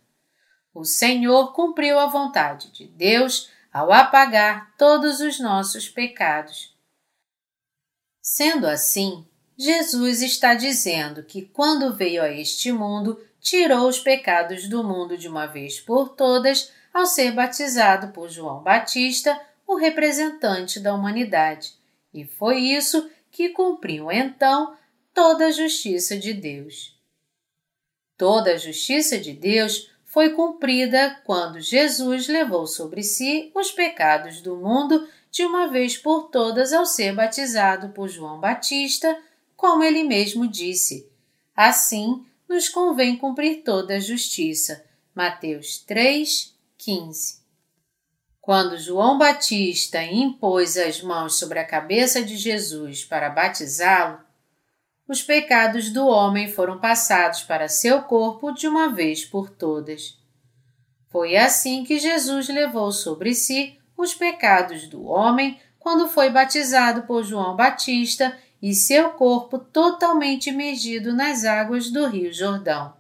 [0.74, 6.76] O Senhor cumpriu a vontade de Deus ao apagar todos os nossos pecados.
[8.22, 9.28] Sendo assim,
[9.58, 15.28] Jesus está dizendo que quando veio a este mundo, tirou os pecados do mundo de
[15.28, 21.79] uma vez por todas ao ser batizado por João Batista, o representante da humanidade.
[22.14, 24.76] E foi isso que cumpriu então
[25.14, 26.98] toda a justiça de Deus.
[28.18, 34.56] Toda a justiça de Deus foi cumprida quando Jesus levou sobre si os pecados do
[34.56, 39.18] mundo de uma vez por todas ao ser batizado por João Batista,
[39.56, 41.08] como ele mesmo disse.
[41.56, 44.84] Assim, nos convém cumprir toda a justiça.
[45.14, 47.39] Mateus 3, 15.
[48.50, 54.22] Quando João Batista impôs as mãos sobre a cabeça de Jesus para batizá-lo,
[55.08, 60.18] os pecados do homem foram passados para seu corpo de uma vez por todas.
[61.12, 67.24] Foi assim que Jesus levou sobre si os pecados do homem quando foi batizado por
[67.24, 72.96] João Batista e seu corpo totalmente imergido nas águas do Rio Jordão.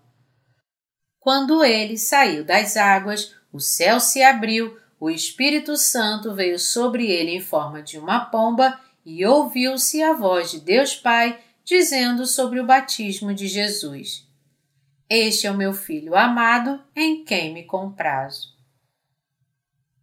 [1.19, 7.31] Quando ele saiu das águas, o céu se abriu, o Espírito Santo veio sobre ele
[7.31, 12.65] em forma de uma pomba e ouviu-se a voz de Deus Pai dizendo sobre o
[12.65, 14.27] batismo de Jesus:
[15.09, 18.57] Este é o meu filho amado, em quem me comprazo.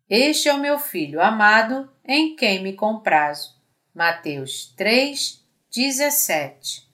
[0.09, 3.55] Este é o meu filho amado, em quem me comprazo.
[3.93, 5.45] Mateus 3,
[5.75, 6.87] 17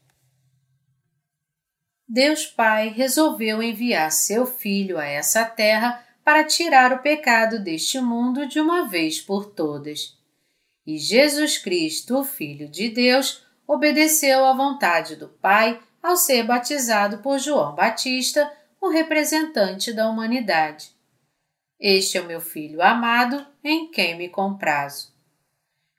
[2.09, 8.47] Deus Pai resolveu enviar seu filho a essa terra para tirar o pecado deste mundo
[8.47, 10.17] de uma vez por todas.
[10.87, 17.19] E Jesus Cristo, o Filho de Deus, obedeceu à vontade do Pai ao ser batizado
[17.19, 20.91] por João Batista, o representante da humanidade.
[21.79, 25.13] Este é o meu filho amado, em quem me comprazo.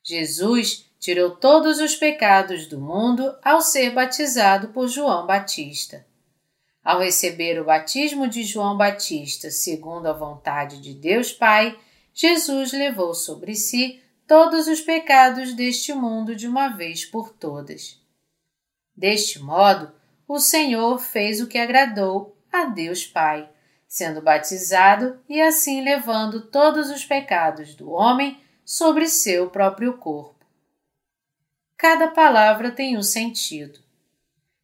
[0.03, 6.05] Jesus tirou todos os pecados do mundo ao ser batizado por João Batista.
[6.83, 11.79] Ao receber o batismo de João Batista, segundo a vontade de Deus Pai,
[12.13, 18.01] Jesus levou sobre si todos os pecados deste mundo de uma vez por todas.
[18.95, 19.91] Deste modo,
[20.27, 23.49] o Senhor fez o que agradou a Deus Pai,
[23.87, 30.45] sendo batizado e assim levando todos os pecados do homem sobre seu próprio corpo.
[31.77, 33.82] Cada palavra tem um sentido.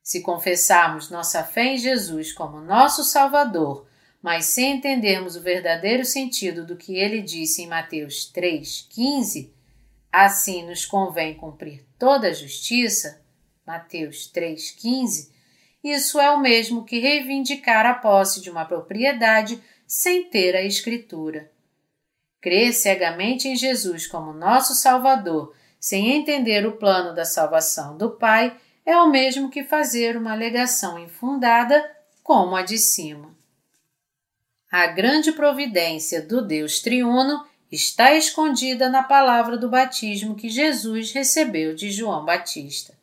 [0.10, 3.86] Se confessarmos nossa fé em Jesus como nosso Salvador,
[4.24, 9.51] mas sem entendermos o verdadeiro sentido do que ele disse em Mateus 3,15,
[10.12, 13.22] assim nos convém cumprir toda a justiça,
[13.64, 15.30] Mateus 3,15,
[15.84, 21.51] isso é o mesmo que reivindicar a posse de uma propriedade sem ter a Escritura.
[22.41, 28.57] Crer cegamente em Jesus como nosso Salvador, sem entender o plano da salvação do Pai,
[28.90, 31.88] é o mesmo que fazer uma alegação infundada
[32.24, 33.38] como a de cima.
[34.72, 41.76] A grande providência do Deus triuno está escondida na palavra do batismo que Jesus recebeu
[41.76, 42.98] de João Batista.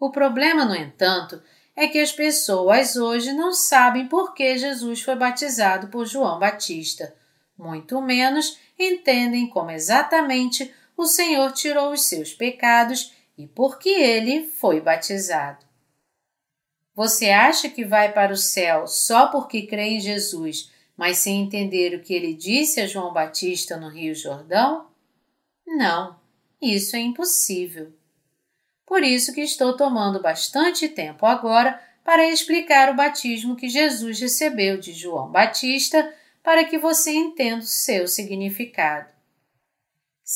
[0.00, 1.40] O problema, no entanto,
[1.76, 7.14] é que as pessoas hoje não sabem por que Jesus foi batizado por João Batista,
[7.56, 14.44] muito menos entendem como exatamente o Senhor tirou os seus pecados e por que ele
[14.46, 15.64] foi batizado.
[16.94, 21.94] Você acha que vai para o céu só porque crê em Jesus, mas sem entender
[21.94, 24.86] o que ele disse a João Batista no Rio Jordão?
[25.66, 26.16] Não,
[26.62, 27.92] isso é impossível.
[28.86, 34.78] Por isso que estou tomando bastante tempo agora para explicar o batismo que Jesus recebeu
[34.78, 39.13] de João Batista para que você entenda o seu significado.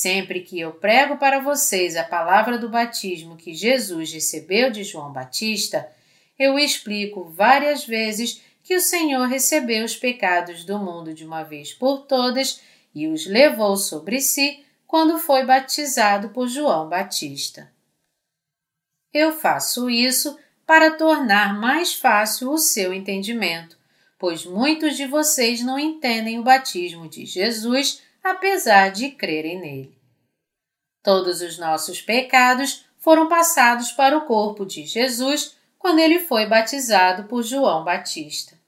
[0.00, 5.12] Sempre que eu prego para vocês a palavra do batismo que Jesus recebeu de João
[5.12, 5.90] Batista,
[6.38, 11.72] eu explico várias vezes que o Senhor recebeu os pecados do mundo de uma vez
[11.72, 12.60] por todas
[12.94, 17.68] e os levou sobre si quando foi batizado por João Batista.
[19.12, 23.76] Eu faço isso para tornar mais fácil o seu entendimento,
[24.16, 29.98] pois muitos de vocês não entendem o batismo de Jesus apesar de crerem nele.
[31.02, 37.24] Todos os nossos pecados foram passados para o corpo de Jesus quando ele foi batizado
[37.24, 38.58] por João Batista.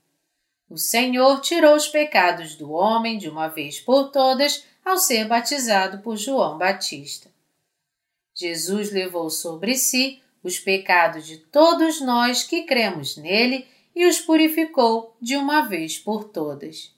[0.68, 5.98] O Senhor tirou os pecados do homem de uma vez por todas ao ser batizado
[5.98, 7.28] por João Batista.
[8.34, 15.14] Jesus levou sobre si os pecados de todos nós que cremos nele e os purificou
[15.20, 16.94] de uma vez por todas.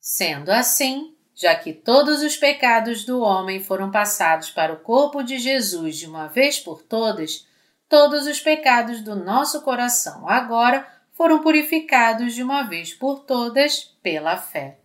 [0.00, 5.38] Sendo assim, já que todos os pecados do homem foram passados para o corpo de
[5.38, 7.46] Jesus de uma vez por todas,
[7.88, 14.36] todos os pecados do nosso coração agora foram purificados de uma vez por todas pela
[14.36, 14.80] fé.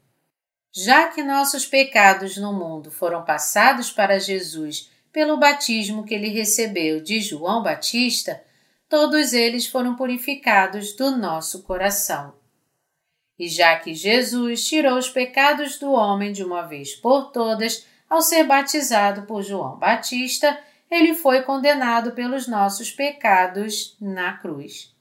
[0.72, 7.02] Já que nossos pecados no mundo foram passados para Jesus pelo batismo que ele recebeu
[7.02, 8.44] de João Batista,
[8.88, 12.43] todos eles foram purificados do nosso coração.
[13.38, 18.22] E já que Jesus tirou os pecados do homem de uma vez por todas ao
[18.22, 20.60] ser batizado por João Batista,
[20.90, 24.94] ele foi condenado pelos nossos pecados na cruz.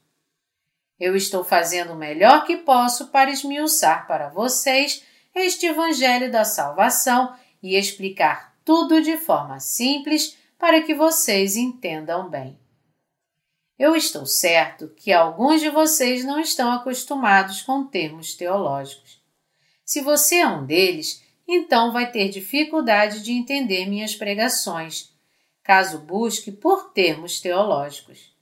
[0.99, 5.03] Eu estou fazendo o melhor que posso para esmiuçar para vocês
[5.35, 12.62] este Evangelho da Salvação e explicar tudo de forma simples para que vocês entendam bem.
[13.83, 19.21] Eu estou certo que alguns de vocês não estão acostumados com termos teológicos.
[19.83, 25.11] Se você é um deles, então vai ter dificuldade de entender minhas pregações,
[25.61, 28.33] caso busque por termos teológicos.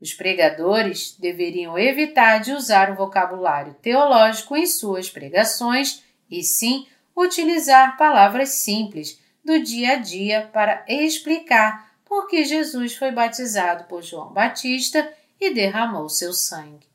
[0.00, 7.98] Os pregadores deveriam evitar de usar o vocabulário teológico em suas pregações e sim utilizar
[7.98, 15.10] palavras simples do dia a dia para explicar porque Jesus foi batizado por João Batista
[15.40, 16.86] e derramou seu sangue.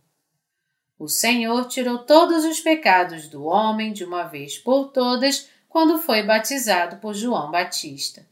[1.00, 6.22] O Senhor tirou todos os pecados do homem de uma vez por todas quando foi
[6.22, 8.28] batizado por João Batista.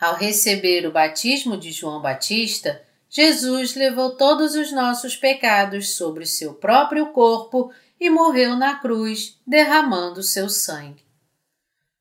[0.00, 6.26] Ao receber o batismo de João Batista, Jesus levou todos os nossos pecados sobre o
[6.26, 11.04] seu próprio corpo e morreu na cruz, derramando seu sangue.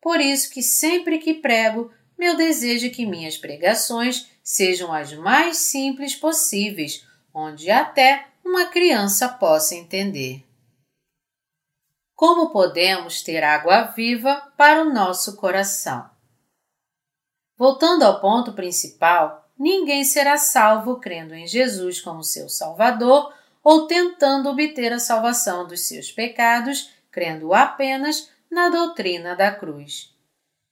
[0.01, 1.91] Por isso que sempre que prego,
[2.21, 7.03] meu desejo é que minhas pregações sejam as mais simples possíveis,
[7.33, 10.45] onde até uma criança possa entender.
[12.13, 16.07] Como podemos ter água viva para o nosso coração?
[17.57, 24.47] Voltando ao ponto principal, ninguém será salvo crendo em Jesus como seu Salvador ou tentando
[24.47, 30.13] obter a salvação dos seus pecados, crendo apenas na doutrina da cruz.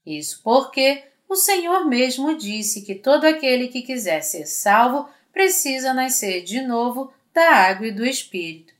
[0.06, 6.44] Isso porque o Senhor mesmo disse que todo aquele que quiser ser salvo precisa nascer
[6.44, 8.74] de novo da água e do Espírito.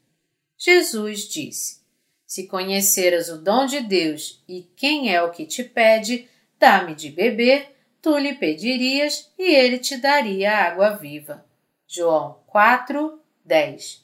[0.58, 1.82] Jesus disse:
[2.26, 6.28] Se conheceras o dom de Deus e quem é o que te pede,
[6.58, 11.46] dá-me de beber, tu lhe pedirias e ele te daria água viva.
[11.88, 14.04] João 4, 10.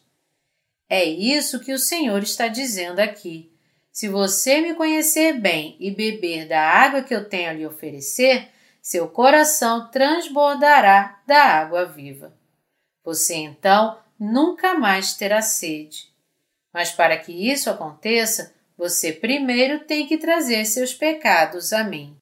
[0.87, 3.51] É isso que o Senhor está dizendo aqui.
[3.95, 8.49] Se você me conhecer bem e beber da água que eu tenho a lhe oferecer,
[8.81, 12.33] seu coração transbordará da água viva.
[13.05, 16.13] Você então nunca mais terá sede.
[16.73, 22.17] Mas para que isso aconteça, você primeiro tem que trazer seus pecados a mim.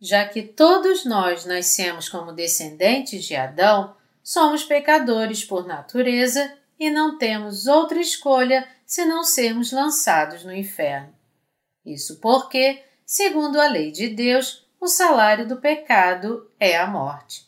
[0.00, 7.18] Já que todos nós nascemos como descendentes de Adão, somos pecadores por natureza e não
[7.18, 11.15] temos outra escolha senão sermos lançados no inferno.
[11.86, 17.46] Isso porque, segundo a lei de Deus, o salário do pecado é a morte.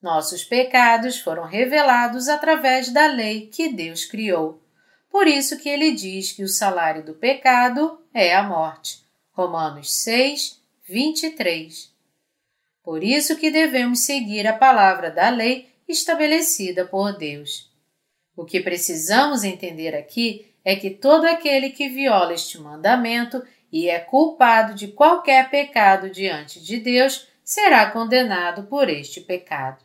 [0.00, 4.62] Nossos pecados foram revelados através da lei que Deus criou.
[5.10, 9.04] Por isso que ele diz que o salário do pecado é a morte.
[9.32, 11.92] Romanos 6, 23.
[12.82, 17.70] Por isso que devemos seguir a palavra da lei estabelecida por Deus.
[18.34, 23.98] O que precisamos entender aqui é que todo aquele que viola este mandamento e é
[23.98, 29.84] culpado de qualquer pecado diante de Deus, será condenado por este pecado.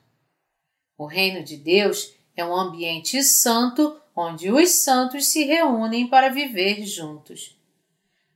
[0.97, 6.85] O reino de Deus é um ambiente santo onde os santos se reúnem para viver
[6.85, 7.57] juntos.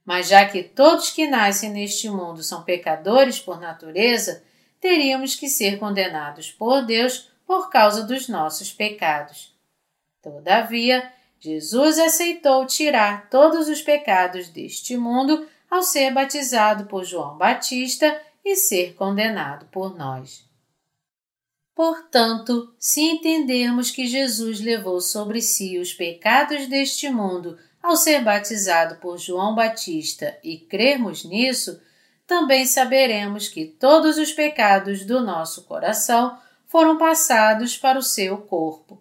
[0.06, 4.44] Mas já que todos que nascem neste mundo são pecadores por natureza,
[4.80, 9.54] teríamos que ser condenados por Deus por causa dos nossos pecados.
[10.22, 18.20] Todavia, Jesus aceitou tirar todos os pecados deste mundo ao ser batizado por João Batista
[18.44, 20.46] e ser condenado por nós.
[21.76, 28.96] Portanto, se entendermos que Jesus levou sobre si os pecados deste mundo ao ser batizado
[28.96, 31.80] por João Batista e crermos nisso,
[32.26, 39.00] também saberemos que todos os pecados do nosso coração foram passados para o seu corpo.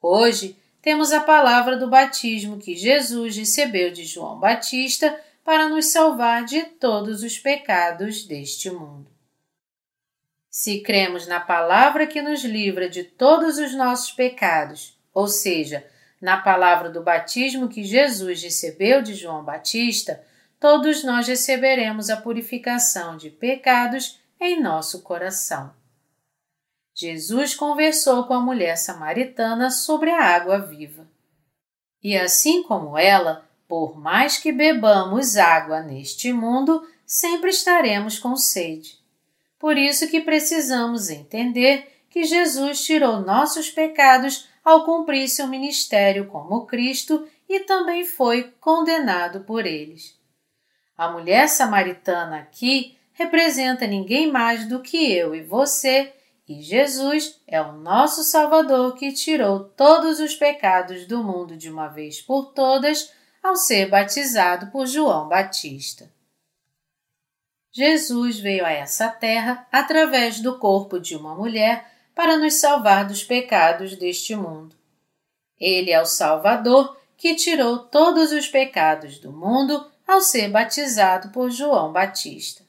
[0.00, 6.44] Hoje, temos a palavra do batismo que Jesus recebeu de João Batista para nos salvar
[6.44, 9.06] de todos os pecados deste mundo.
[10.50, 15.86] Se cremos na palavra que nos livra de todos os nossos pecados, ou seja,
[16.20, 20.22] na palavra do batismo que Jesus recebeu de João Batista,
[20.60, 25.81] todos nós receberemos a purificação de pecados em nosso coração.
[27.02, 31.10] Jesus conversou com a mulher samaritana sobre a água viva.
[32.00, 39.00] E assim como ela, por mais que bebamos água neste mundo, sempre estaremos com sede.
[39.58, 46.66] Por isso que precisamos entender que Jesus tirou nossos pecados ao cumprir seu ministério como
[46.66, 50.16] Cristo e também foi condenado por eles.
[50.96, 56.12] A mulher samaritana aqui representa ninguém mais do que eu e você,
[56.48, 61.88] e Jesus é o nosso Salvador que tirou todos os pecados do mundo de uma
[61.88, 63.12] vez por todas
[63.42, 66.10] ao ser batizado por João Batista.
[67.72, 73.24] Jesus veio a essa terra através do corpo de uma mulher para nos salvar dos
[73.24, 74.76] pecados deste mundo.
[75.58, 81.50] Ele é o Salvador que tirou todos os pecados do mundo ao ser batizado por
[81.50, 82.61] João Batista.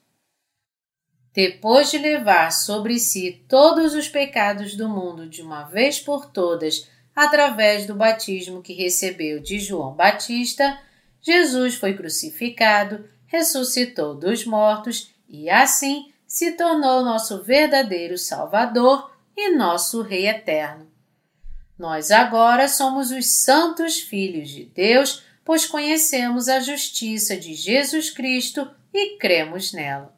[1.33, 6.87] Depois de levar sobre si todos os pecados do mundo de uma vez por todas,
[7.15, 10.79] através do batismo que recebeu de João Batista,
[11.21, 20.03] Jesus foi crucificado, ressuscitou dos mortos e assim se tornou nosso verdadeiro Salvador e nosso
[20.03, 20.91] Rei eterno.
[21.77, 28.69] Nós agora somos os santos filhos de Deus, pois conhecemos a justiça de Jesus Cristo
[28.93, 30.13] e cremos nela.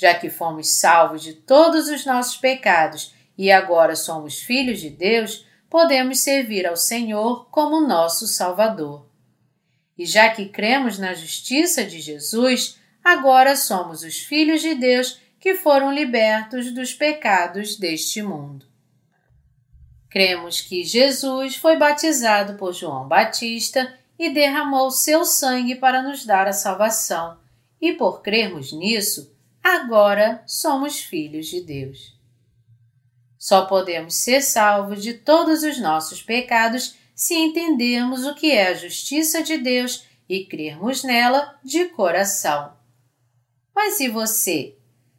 [0.00, 5.44] Já que fomos salvos de todos os nossos pecados e agora somos filhos de Deus,
[5.68, 9.06] podemos servir ao Senhor como nosso Salvador.
[9.98, 15.54] E já que cremos na justiça de Jesus, agora somos os filhos de Deus que
[15.54, 18.64] foram libertos dos pecados deste mundo.
[20.08, 26.48] Cremos que Jesus foi batizado por João Batista e derramou seu sangue para nos dar
[26.48, 27.38] a salvação,
[27.78, 32.18] e por crermos nisso, agora somos filhos de Deus.
[33.38, 38.74] Só podemos ser salvos de todos os nossos pecados se entendermos o que é a
[38.74, 42.72] justiça de Deus e crermos nela de coração.
[43.74, 44.76] Mas e você?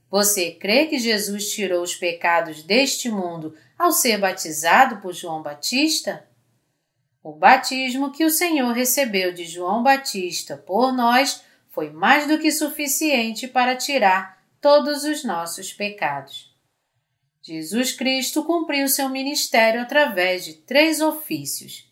[0.10, 6.28] Você crê que Jesus tirou os pecados deste mundo ao ser batizado por João Batista?
[7.24, 12.52] O batismo que o Senhor recebeu de João Batista por nós foi mais do que
[12.52, 16.54] suficiente para tirar todos os nossos pecados.
[17.42, 21.92] Jesus Cristo cumpriu seu ministério através de três ofícios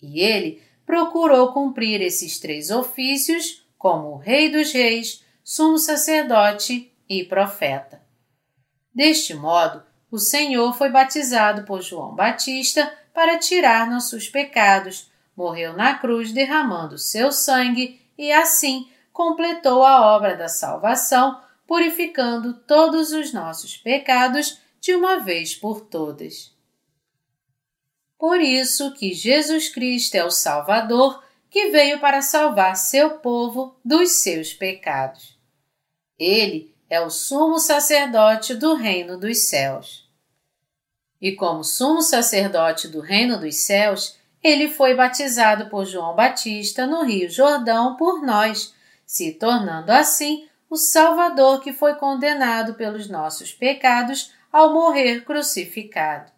[0.00, 8.00] e ele procurou cumprir esses três ofícios como Rei dos Reis, Sumo Sacerdote e Profeta.
[8.94, 15.98] Deste modo, o Senhor foi batizado por João Batista para tirar nossos pecados, morreu na
[15.98, 23.74] cruz derramando seu sangue e assim completou a obra da salvação, purificando todos os nossos
[23.74, 26.54] pecados de uma vez por todas.
[28.18, 34.10] Por isso que Jesus Cristo é o Salvador que veio para salvar seu povo dos
[34.10, 35.38] seus pecados.
[36.18, 40.06] Ele é o sumo sacerdote do reino dos céus.
[41.22, 47.02] E como sumo sacerdote do reino dos céus, ele foi batizado por João Batista no
[47.02, 48.75] Rio Jordão por nós,
[49.06, 56.32] se tornando assim o Salvador que foi condenado pelos nossos pecados ao morrer crucificado.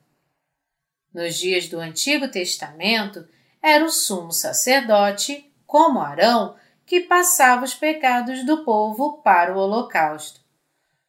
[1.12, 3.26] Nos dias do Antigo Testamento,
[3.62, 6.54] era o sumo sacerdote, como Arão,
[6.84, 10.40] que passava os pecados do povo para o holocausto.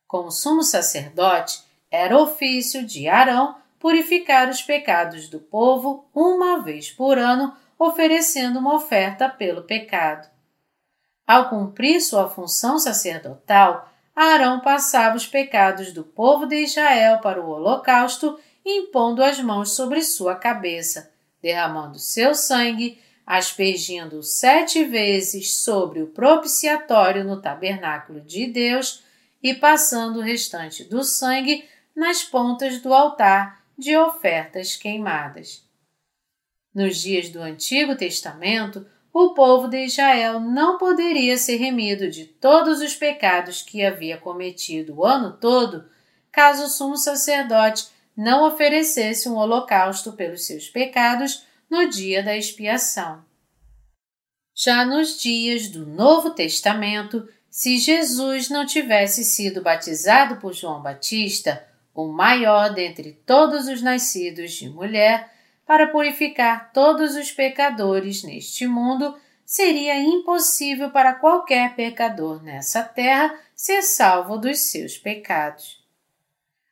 [0.07, 7.17] Como sumo sacerdote, era ofício de Arão purificar os pecados do povo uma vez por
[7.17, 10.27] ano, oferecendo uma oferta pelo pecado.
[11.29, 17.47] Ao cumprir sua função sacerdotal, Arão passava os pecados do povo de Israel para o
[17.51, 26.07] holocausto impondo as mãos sobre sua cabeça, derramando seu sangue, aspergindo sete vezes sobre o
[26.07, 29.03] propiciatório no tabernáculo de Deus
[29.43, 31.63] e passando o restante do sangue
[31.95, 35.63] nas pontas do altar de ofertas queimadas.
[36.73, 38.83] Nos dias do Antigo Testamento,
[39.21, 44.95] o povo de Israel não poderia ser remido de todos os pecados que havia cometido
[44.95, 45.89] o ano todo,
[46.31, 53.21] caso o sumo sacerdote não oferecesse um holocausto pelos seus pecados no dia da expiação.
[54.55, 61.67] Já nos dias do Novo Testamento, se Jesus não tivesse sido batizado por João Batista,
[61.93, 65.29] o maior dentre todos os nascidos de mulher,
[65.69, 69.15] para purificar todos os pecadores neste mundo,
[69.45, 75.87] seria impossível para qualquer pecador nessa terra ser salvo dos seus pecados.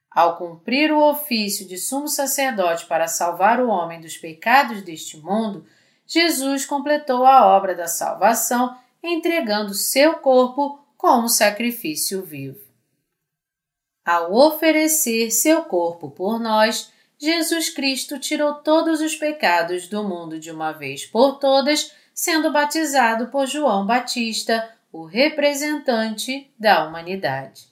[0.10, 5.64] Ao cumprir o ofício de sumo sacerdote para salvar o homem dos pecados deste mundo,
[6.08, 12.66] Jesus completou a obra da salvação entregando seu corpo como sacrifício vivo.
[14.04, 20.51] Ao oferecer seu corpo por nós, Jesus Cristo tirou todos os pecados do mundo de
[20.51, 27.68] uma vez por todas, sendo batizado por João Batista, o representante da humanidade.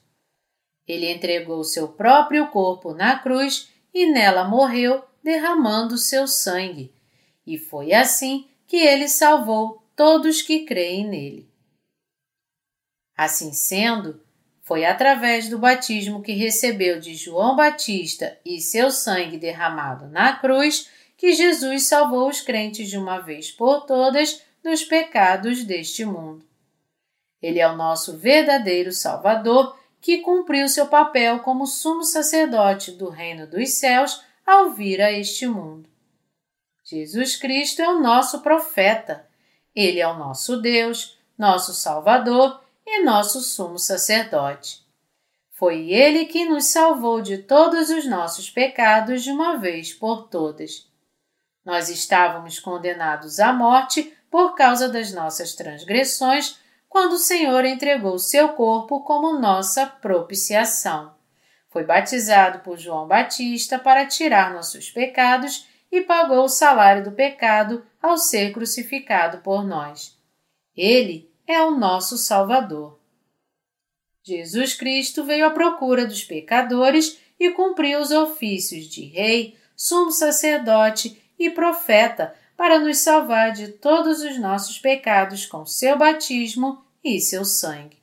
[0.88, 6.94] Ele entregou seu próprio corpo na cruz e nela morreu, derramando seu sangue,
[7.46, 11.50] e foi assim que ele salvou todos que creem nele.
[13.16, 14.25] Assim sendo,
[14.66, 20.90] foi através do batismo que recebeu de João Batista e seu sangue derramado na cruz
[21.16, 26.44] que Jesus salvou os crentes de uma vez por todas dos pecados deste mundo.
[27.40, 33.46] Ele é o nosso verdadeiro Salvador que cumpriu seu papel como sumo sacerdote do reino
[33.46, 35.88] dos céus ao vir a este mundo.
[36.84, 39.28] Jesus Cristo é o nosso profeta.
[39.76, 44.86] Ele é o nosso Deus, nosso Salvador e nosso sumo sacerdote.
[45.52, 50.88] Foi ele que nos salvou de todos os nossos pecados de uma vez por todas.
[51.64, 56.60] Nós estávamos condenados à morte por causa das nossas transgressões
[56.90, 61.16] quando o Senhor entregou seu corpo como nossa propiciação.
[61.70, 67.86] Foi batizado por João Batista para tirar nossos pecados e pagou o salário do pecado
[68.02, 70.18] ao ser crucificado por nós.
[70.76, 73.00] Ele é o nosso Salvador.
[74.24, 81.22] Jesus Cristo veio à procura dos pecadores e cumpriu os ofícios de Rei, Sumo Sacerdote
[81.38, 87.44] e Profeta para nos salvar de todos os nossos pecados com seu batismo e seu
[87.46, 87.98] sangue.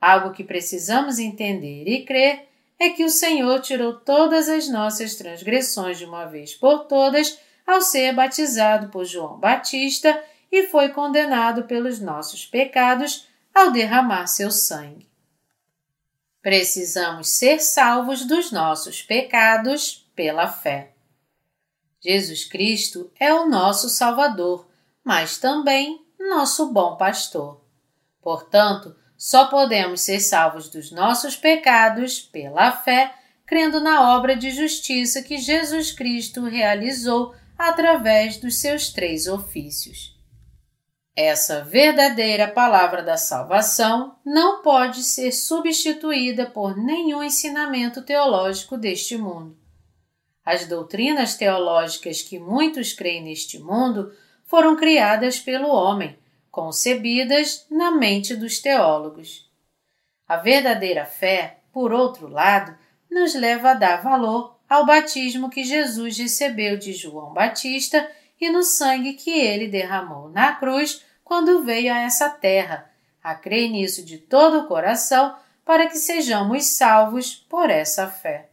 [0.00, 2.46] Algo que precisamos entender e crer
[2.78, 7.80] é que o Senhor tirou todas as nossas transgressões de uma vez por todas ao
[7.80, 10.22] ser batizado por João Batista
[10.56, 15.06] e foi condenado pelos nossos pecados ao derramar seu sangue.
[16.40, 20.94] Precisamos ser salvos dos nossos pecados pela fé.
[22.00, 24.66] Jesus Cristo é o nosso Salvador,
[25.04, 27.60] mas também nosso bom pastor.
[28.22, 35.22] Portanto, só podemos ser salvos dos nossos pecados pela fé, crendo na obra de justiça
[35.22, 40.15] que Jesus Cristo realizou através dos seus três ofícios.
[41.16, 49.56] Essa verdadeira palavra da salvação não pode ser substituída por nenhum ensinamento teológico deste mundo.
[50.44, 54.12] As doutrinas teológicas que muitos creem neste mundo
[54.44, 56.18] foram criadas pelo homem,
[56.50, 59.50] concebidas na mente dos teólogos.
[60.28, 62.76] A verdadeira fé, por outro lado,
[63.10, 68.06] nos leva a dar valor ao batismo que Jesus recebeu de João Batista
[68.40, 72.90] e no sangue que ele derramou na cruz quando veio a essa terra,
[73.22, 75.34] a nisso de todo o coração
[75.64, 78.48] para que sejamos salvos por essa fé.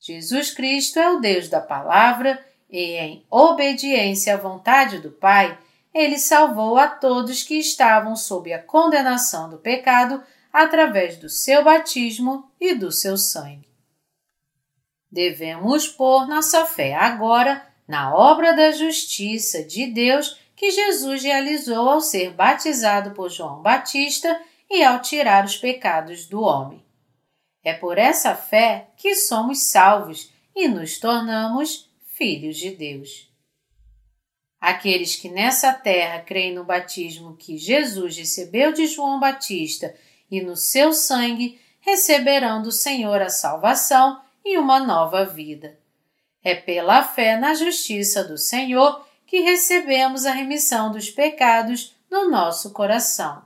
[0.00, 5.58] Jesus Cristo é o Deus da palavra e, em obediência à vontade do Pai,
[5.92, 12.48] ele salvou a todos que estavam sob a condenação do pecado através do seu batismo
[12.60, 13.68] e do seu sangue.
[15.10, 22.00] Devemos pôr nossa fé agora na obra da justiça de Deus que Jesus realizou ao
[22.00, 24.38] ser batizado por João Batista
[24.70, 26.84] e ao tirar os pecados do homem.
[27.64, 33.28] É por essa fé que somos salvos e nos tornamos filhos de Deus.
[34.60, 39.94] Aqueles que nessa terra creem no batismo que Jesus recebeu de João Batista
[40.30, 45.78] e no seu sangue receberão do Senhor a salvação e uma nova vida.
[46.42, 52.72] É pela fé na justiça do Senhor que recebemos a remissão dos pecados no nosso
[52.72, 53.42] coração.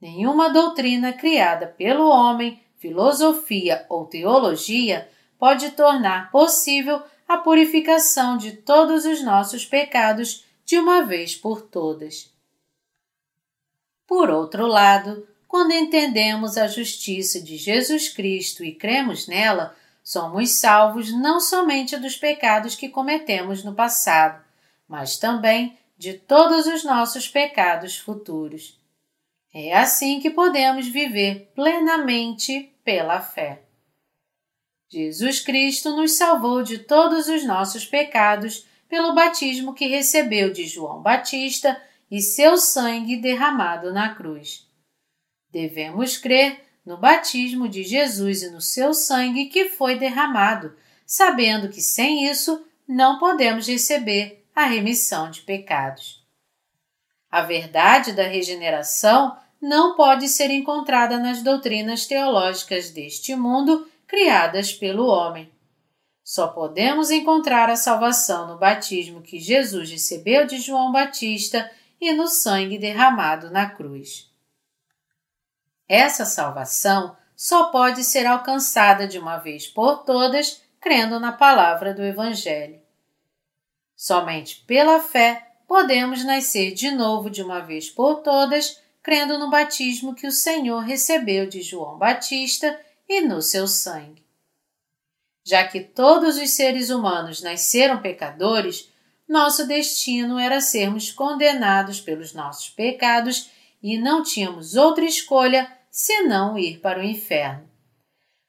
[0.00, 5.08] Nenhuma doutrina criada pelo homem filosofia ou teologia
[5.38, 12.30] pode tornar possível a purificação de todos os nossos pecados de uma vez por todas.
[14.06, 19.74] Por outro lado, quando entendemos a justiça de Jesus Cristo e cremos nela,
[20.04, 24.44] somos salvos não somente dos pecados que cometemos no passado,
[24.86, 28.78] mas também de todos os nossos pecados futuros.
[29.52, 33.62] É assim que podemos viver plenamente pela fé.
[34.90, 41.00] Jesus Cristo nos salvou de todos os nossos pecados pelo batismo que recebeu de João
[41.00, 41.80] Batista
[42.10, 44.68] e seu sangue derramado na cruz.
[45.50, 50.76] Devemos crer no batismo de Jesus e no seu sangue que foi derramado,
[51.06, 56.22] sabendo que sem isso não podemos receber a remissão de pecados.
[57.30, 65.06] A verdade da regeneração não pode ser encontrada nas doutrinas teológicas deste mundo criadas pelo
[65.06, 65.50] homem.
[66.22, 71.70] Só podemos encontrar a salvação no batismo que Jesus recebeu de João Batista
[72.00, 74.30] e no sangue derramado na cruz.
[75.88, 82.02] Essa salvação só pode ser alcançada de uma vez por todas crendo na palavra do
[82.02, 82.80] Evangelho.
[83.96, 90.14] Somente pela fé podemos nascer de novo de uma vez por todas, crendo no batismo
[90.14, 92.78] que o Senhor recebeu de João Batista
[93.08, 94.24] e no seu sangue.
[95.42, 98.90] Já que todos os seres humanos nasceram pecadores,
[99.28, 103.50] nosso destino era sermos condenados pelos nossos pecados
[103.84, 107.68] e não tínhamos outra escolha senão ir para o inferno.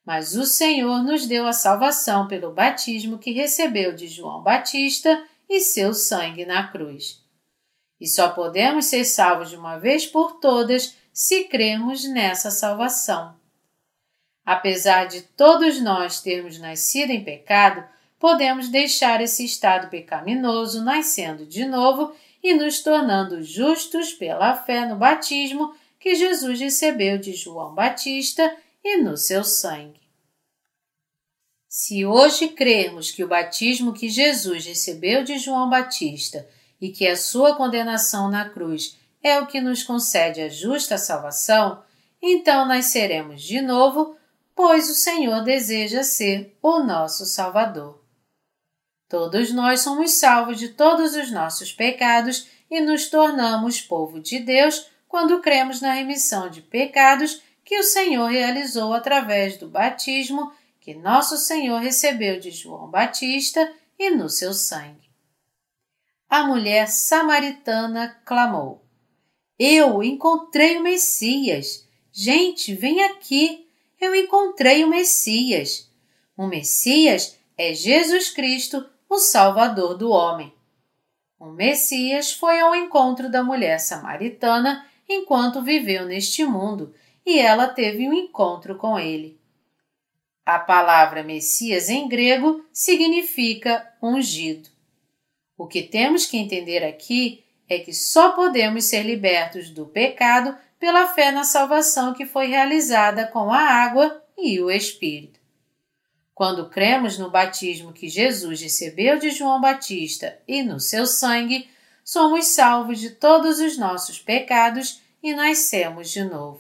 [0.05, 5.59] Mas o Senhor nos deu a salvação pelo batismo que recebeu de João Batista e
[5.59, 7.21] seu sangue na cruz.
[7.99, 13.35] E só podemos ser salvos de uma vez por todas se crermos nessa salvação.
[14.45, 17.83] Apesar de todos nós termos nascido em pecado,
[18.17, 22.15] podemos deixar esse estado pecaminoso nascendo de novo
[22.45, 28.97] e nos tornando justos pela fé no batismo que Jesus recebeu de João Batista e
[28.97, 29.99] no seu sangue.
[31.67, 36.47] Se hoje crermos que o batismo que Jesus recebeu de João Batista
[36.79, 41.81] e que a sua condenação na cruz é o que nos concede a justa salvação,
[42.21, 44.15] então nasceremos de novo,
[44.53, 48.04] pois o Senhor deseja ser o nosso Salvador.
[49.07, 54.89] Todos nós somos salvos de todos os nossos pecados e nos tornamos povo de Deus
[55.07, 61.37] quando cremos na remissão de pecados que o Senhor realizou através do batismo que nosso
[61.37, 65.09] Senhor recebeu de João Batista e no seu sangue.
[66.29, 68.83] A mulher samaritana clamou:
[69.57, 71.87] Eu encontrei o Messias!
[72.11, 73.67] Gente, vem aqui!
[73.99, 75.89] Eu encontrei o Messias!
[76.37, 78.85] O Messias é Jesus Cristo,
[79.15, 80.53] o Salvador do homem.
[81.39, 86.93] O Messias foi ao encontro da mulher samaritana enquanto viveu neste mundo
[87.25, 89.39] e ela teve um encontro com ele.
[90.45, 94.69] A palavra Messias em grego significa ungido.
[95.57, 101.07] O que temos que entender aqui é que só podemos ser libertos do pecado pela
[101.07, 105.44] fé na salvação que foi realizada com a água e o Espírito.
[106.35, 111.69] Quando cremos no batismo que Jesus recebeu de João Batista e no seu sangue,
[112.03, 116.59] somos salvos de todos os nossos pecados e nascemos de novo.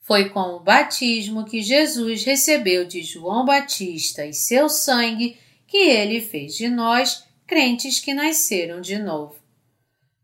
[0.00, 6.22] Foi com o batismo que Jesus recebeu de João Batista e seu sangue que ele
[6.22, 9.36] fez de nós crentes que nasceram de novo.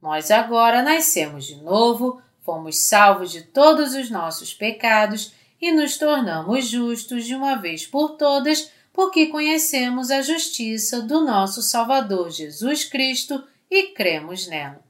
[0.00, 6.68] Nós agora nascemos de novo, fomos salvos de todos os nossos pecados e nos tornamos
[6.68, 13.42] justos de uma vez por todas, porque conhecemos a justiça do nosso Salvador Jesus Cristo
[13.70, 14.84] e cremos nela.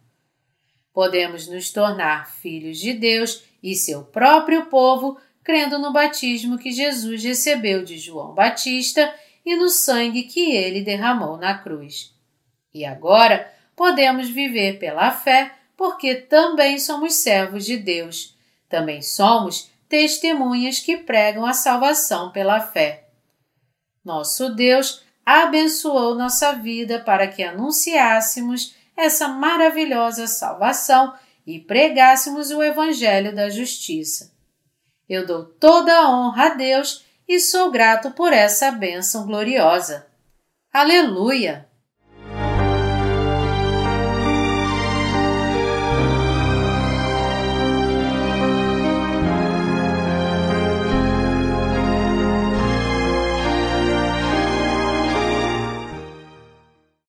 [0.93, 7.25] Podemos nos tornar filhos de Deus e seu próprio povo, crendo no batismo que Jesus
[7.25, 9.13] recebeu de João Batista
[9.45, 12.15] e no sangue que ele derramou na cruz.
[12.73, 18.37] E agora podemos viver pela fé, porque também somos servos de Deus.
[18.69, 23.05] Também somos testemunhas que pregam a salvação pela fé.
[24.05, 31.15] Nosso Deus abençoou nossa vida para que anunciássemos essa maravilhosa salvação
[31.47, 34.33] e pregássemos o Evangelho da Justiça.
[35.09, 40.09] Eu dou toda a honra a Deus e sou grato por essa bênção gloriosa.
[40.73, 41.69] Aleluia!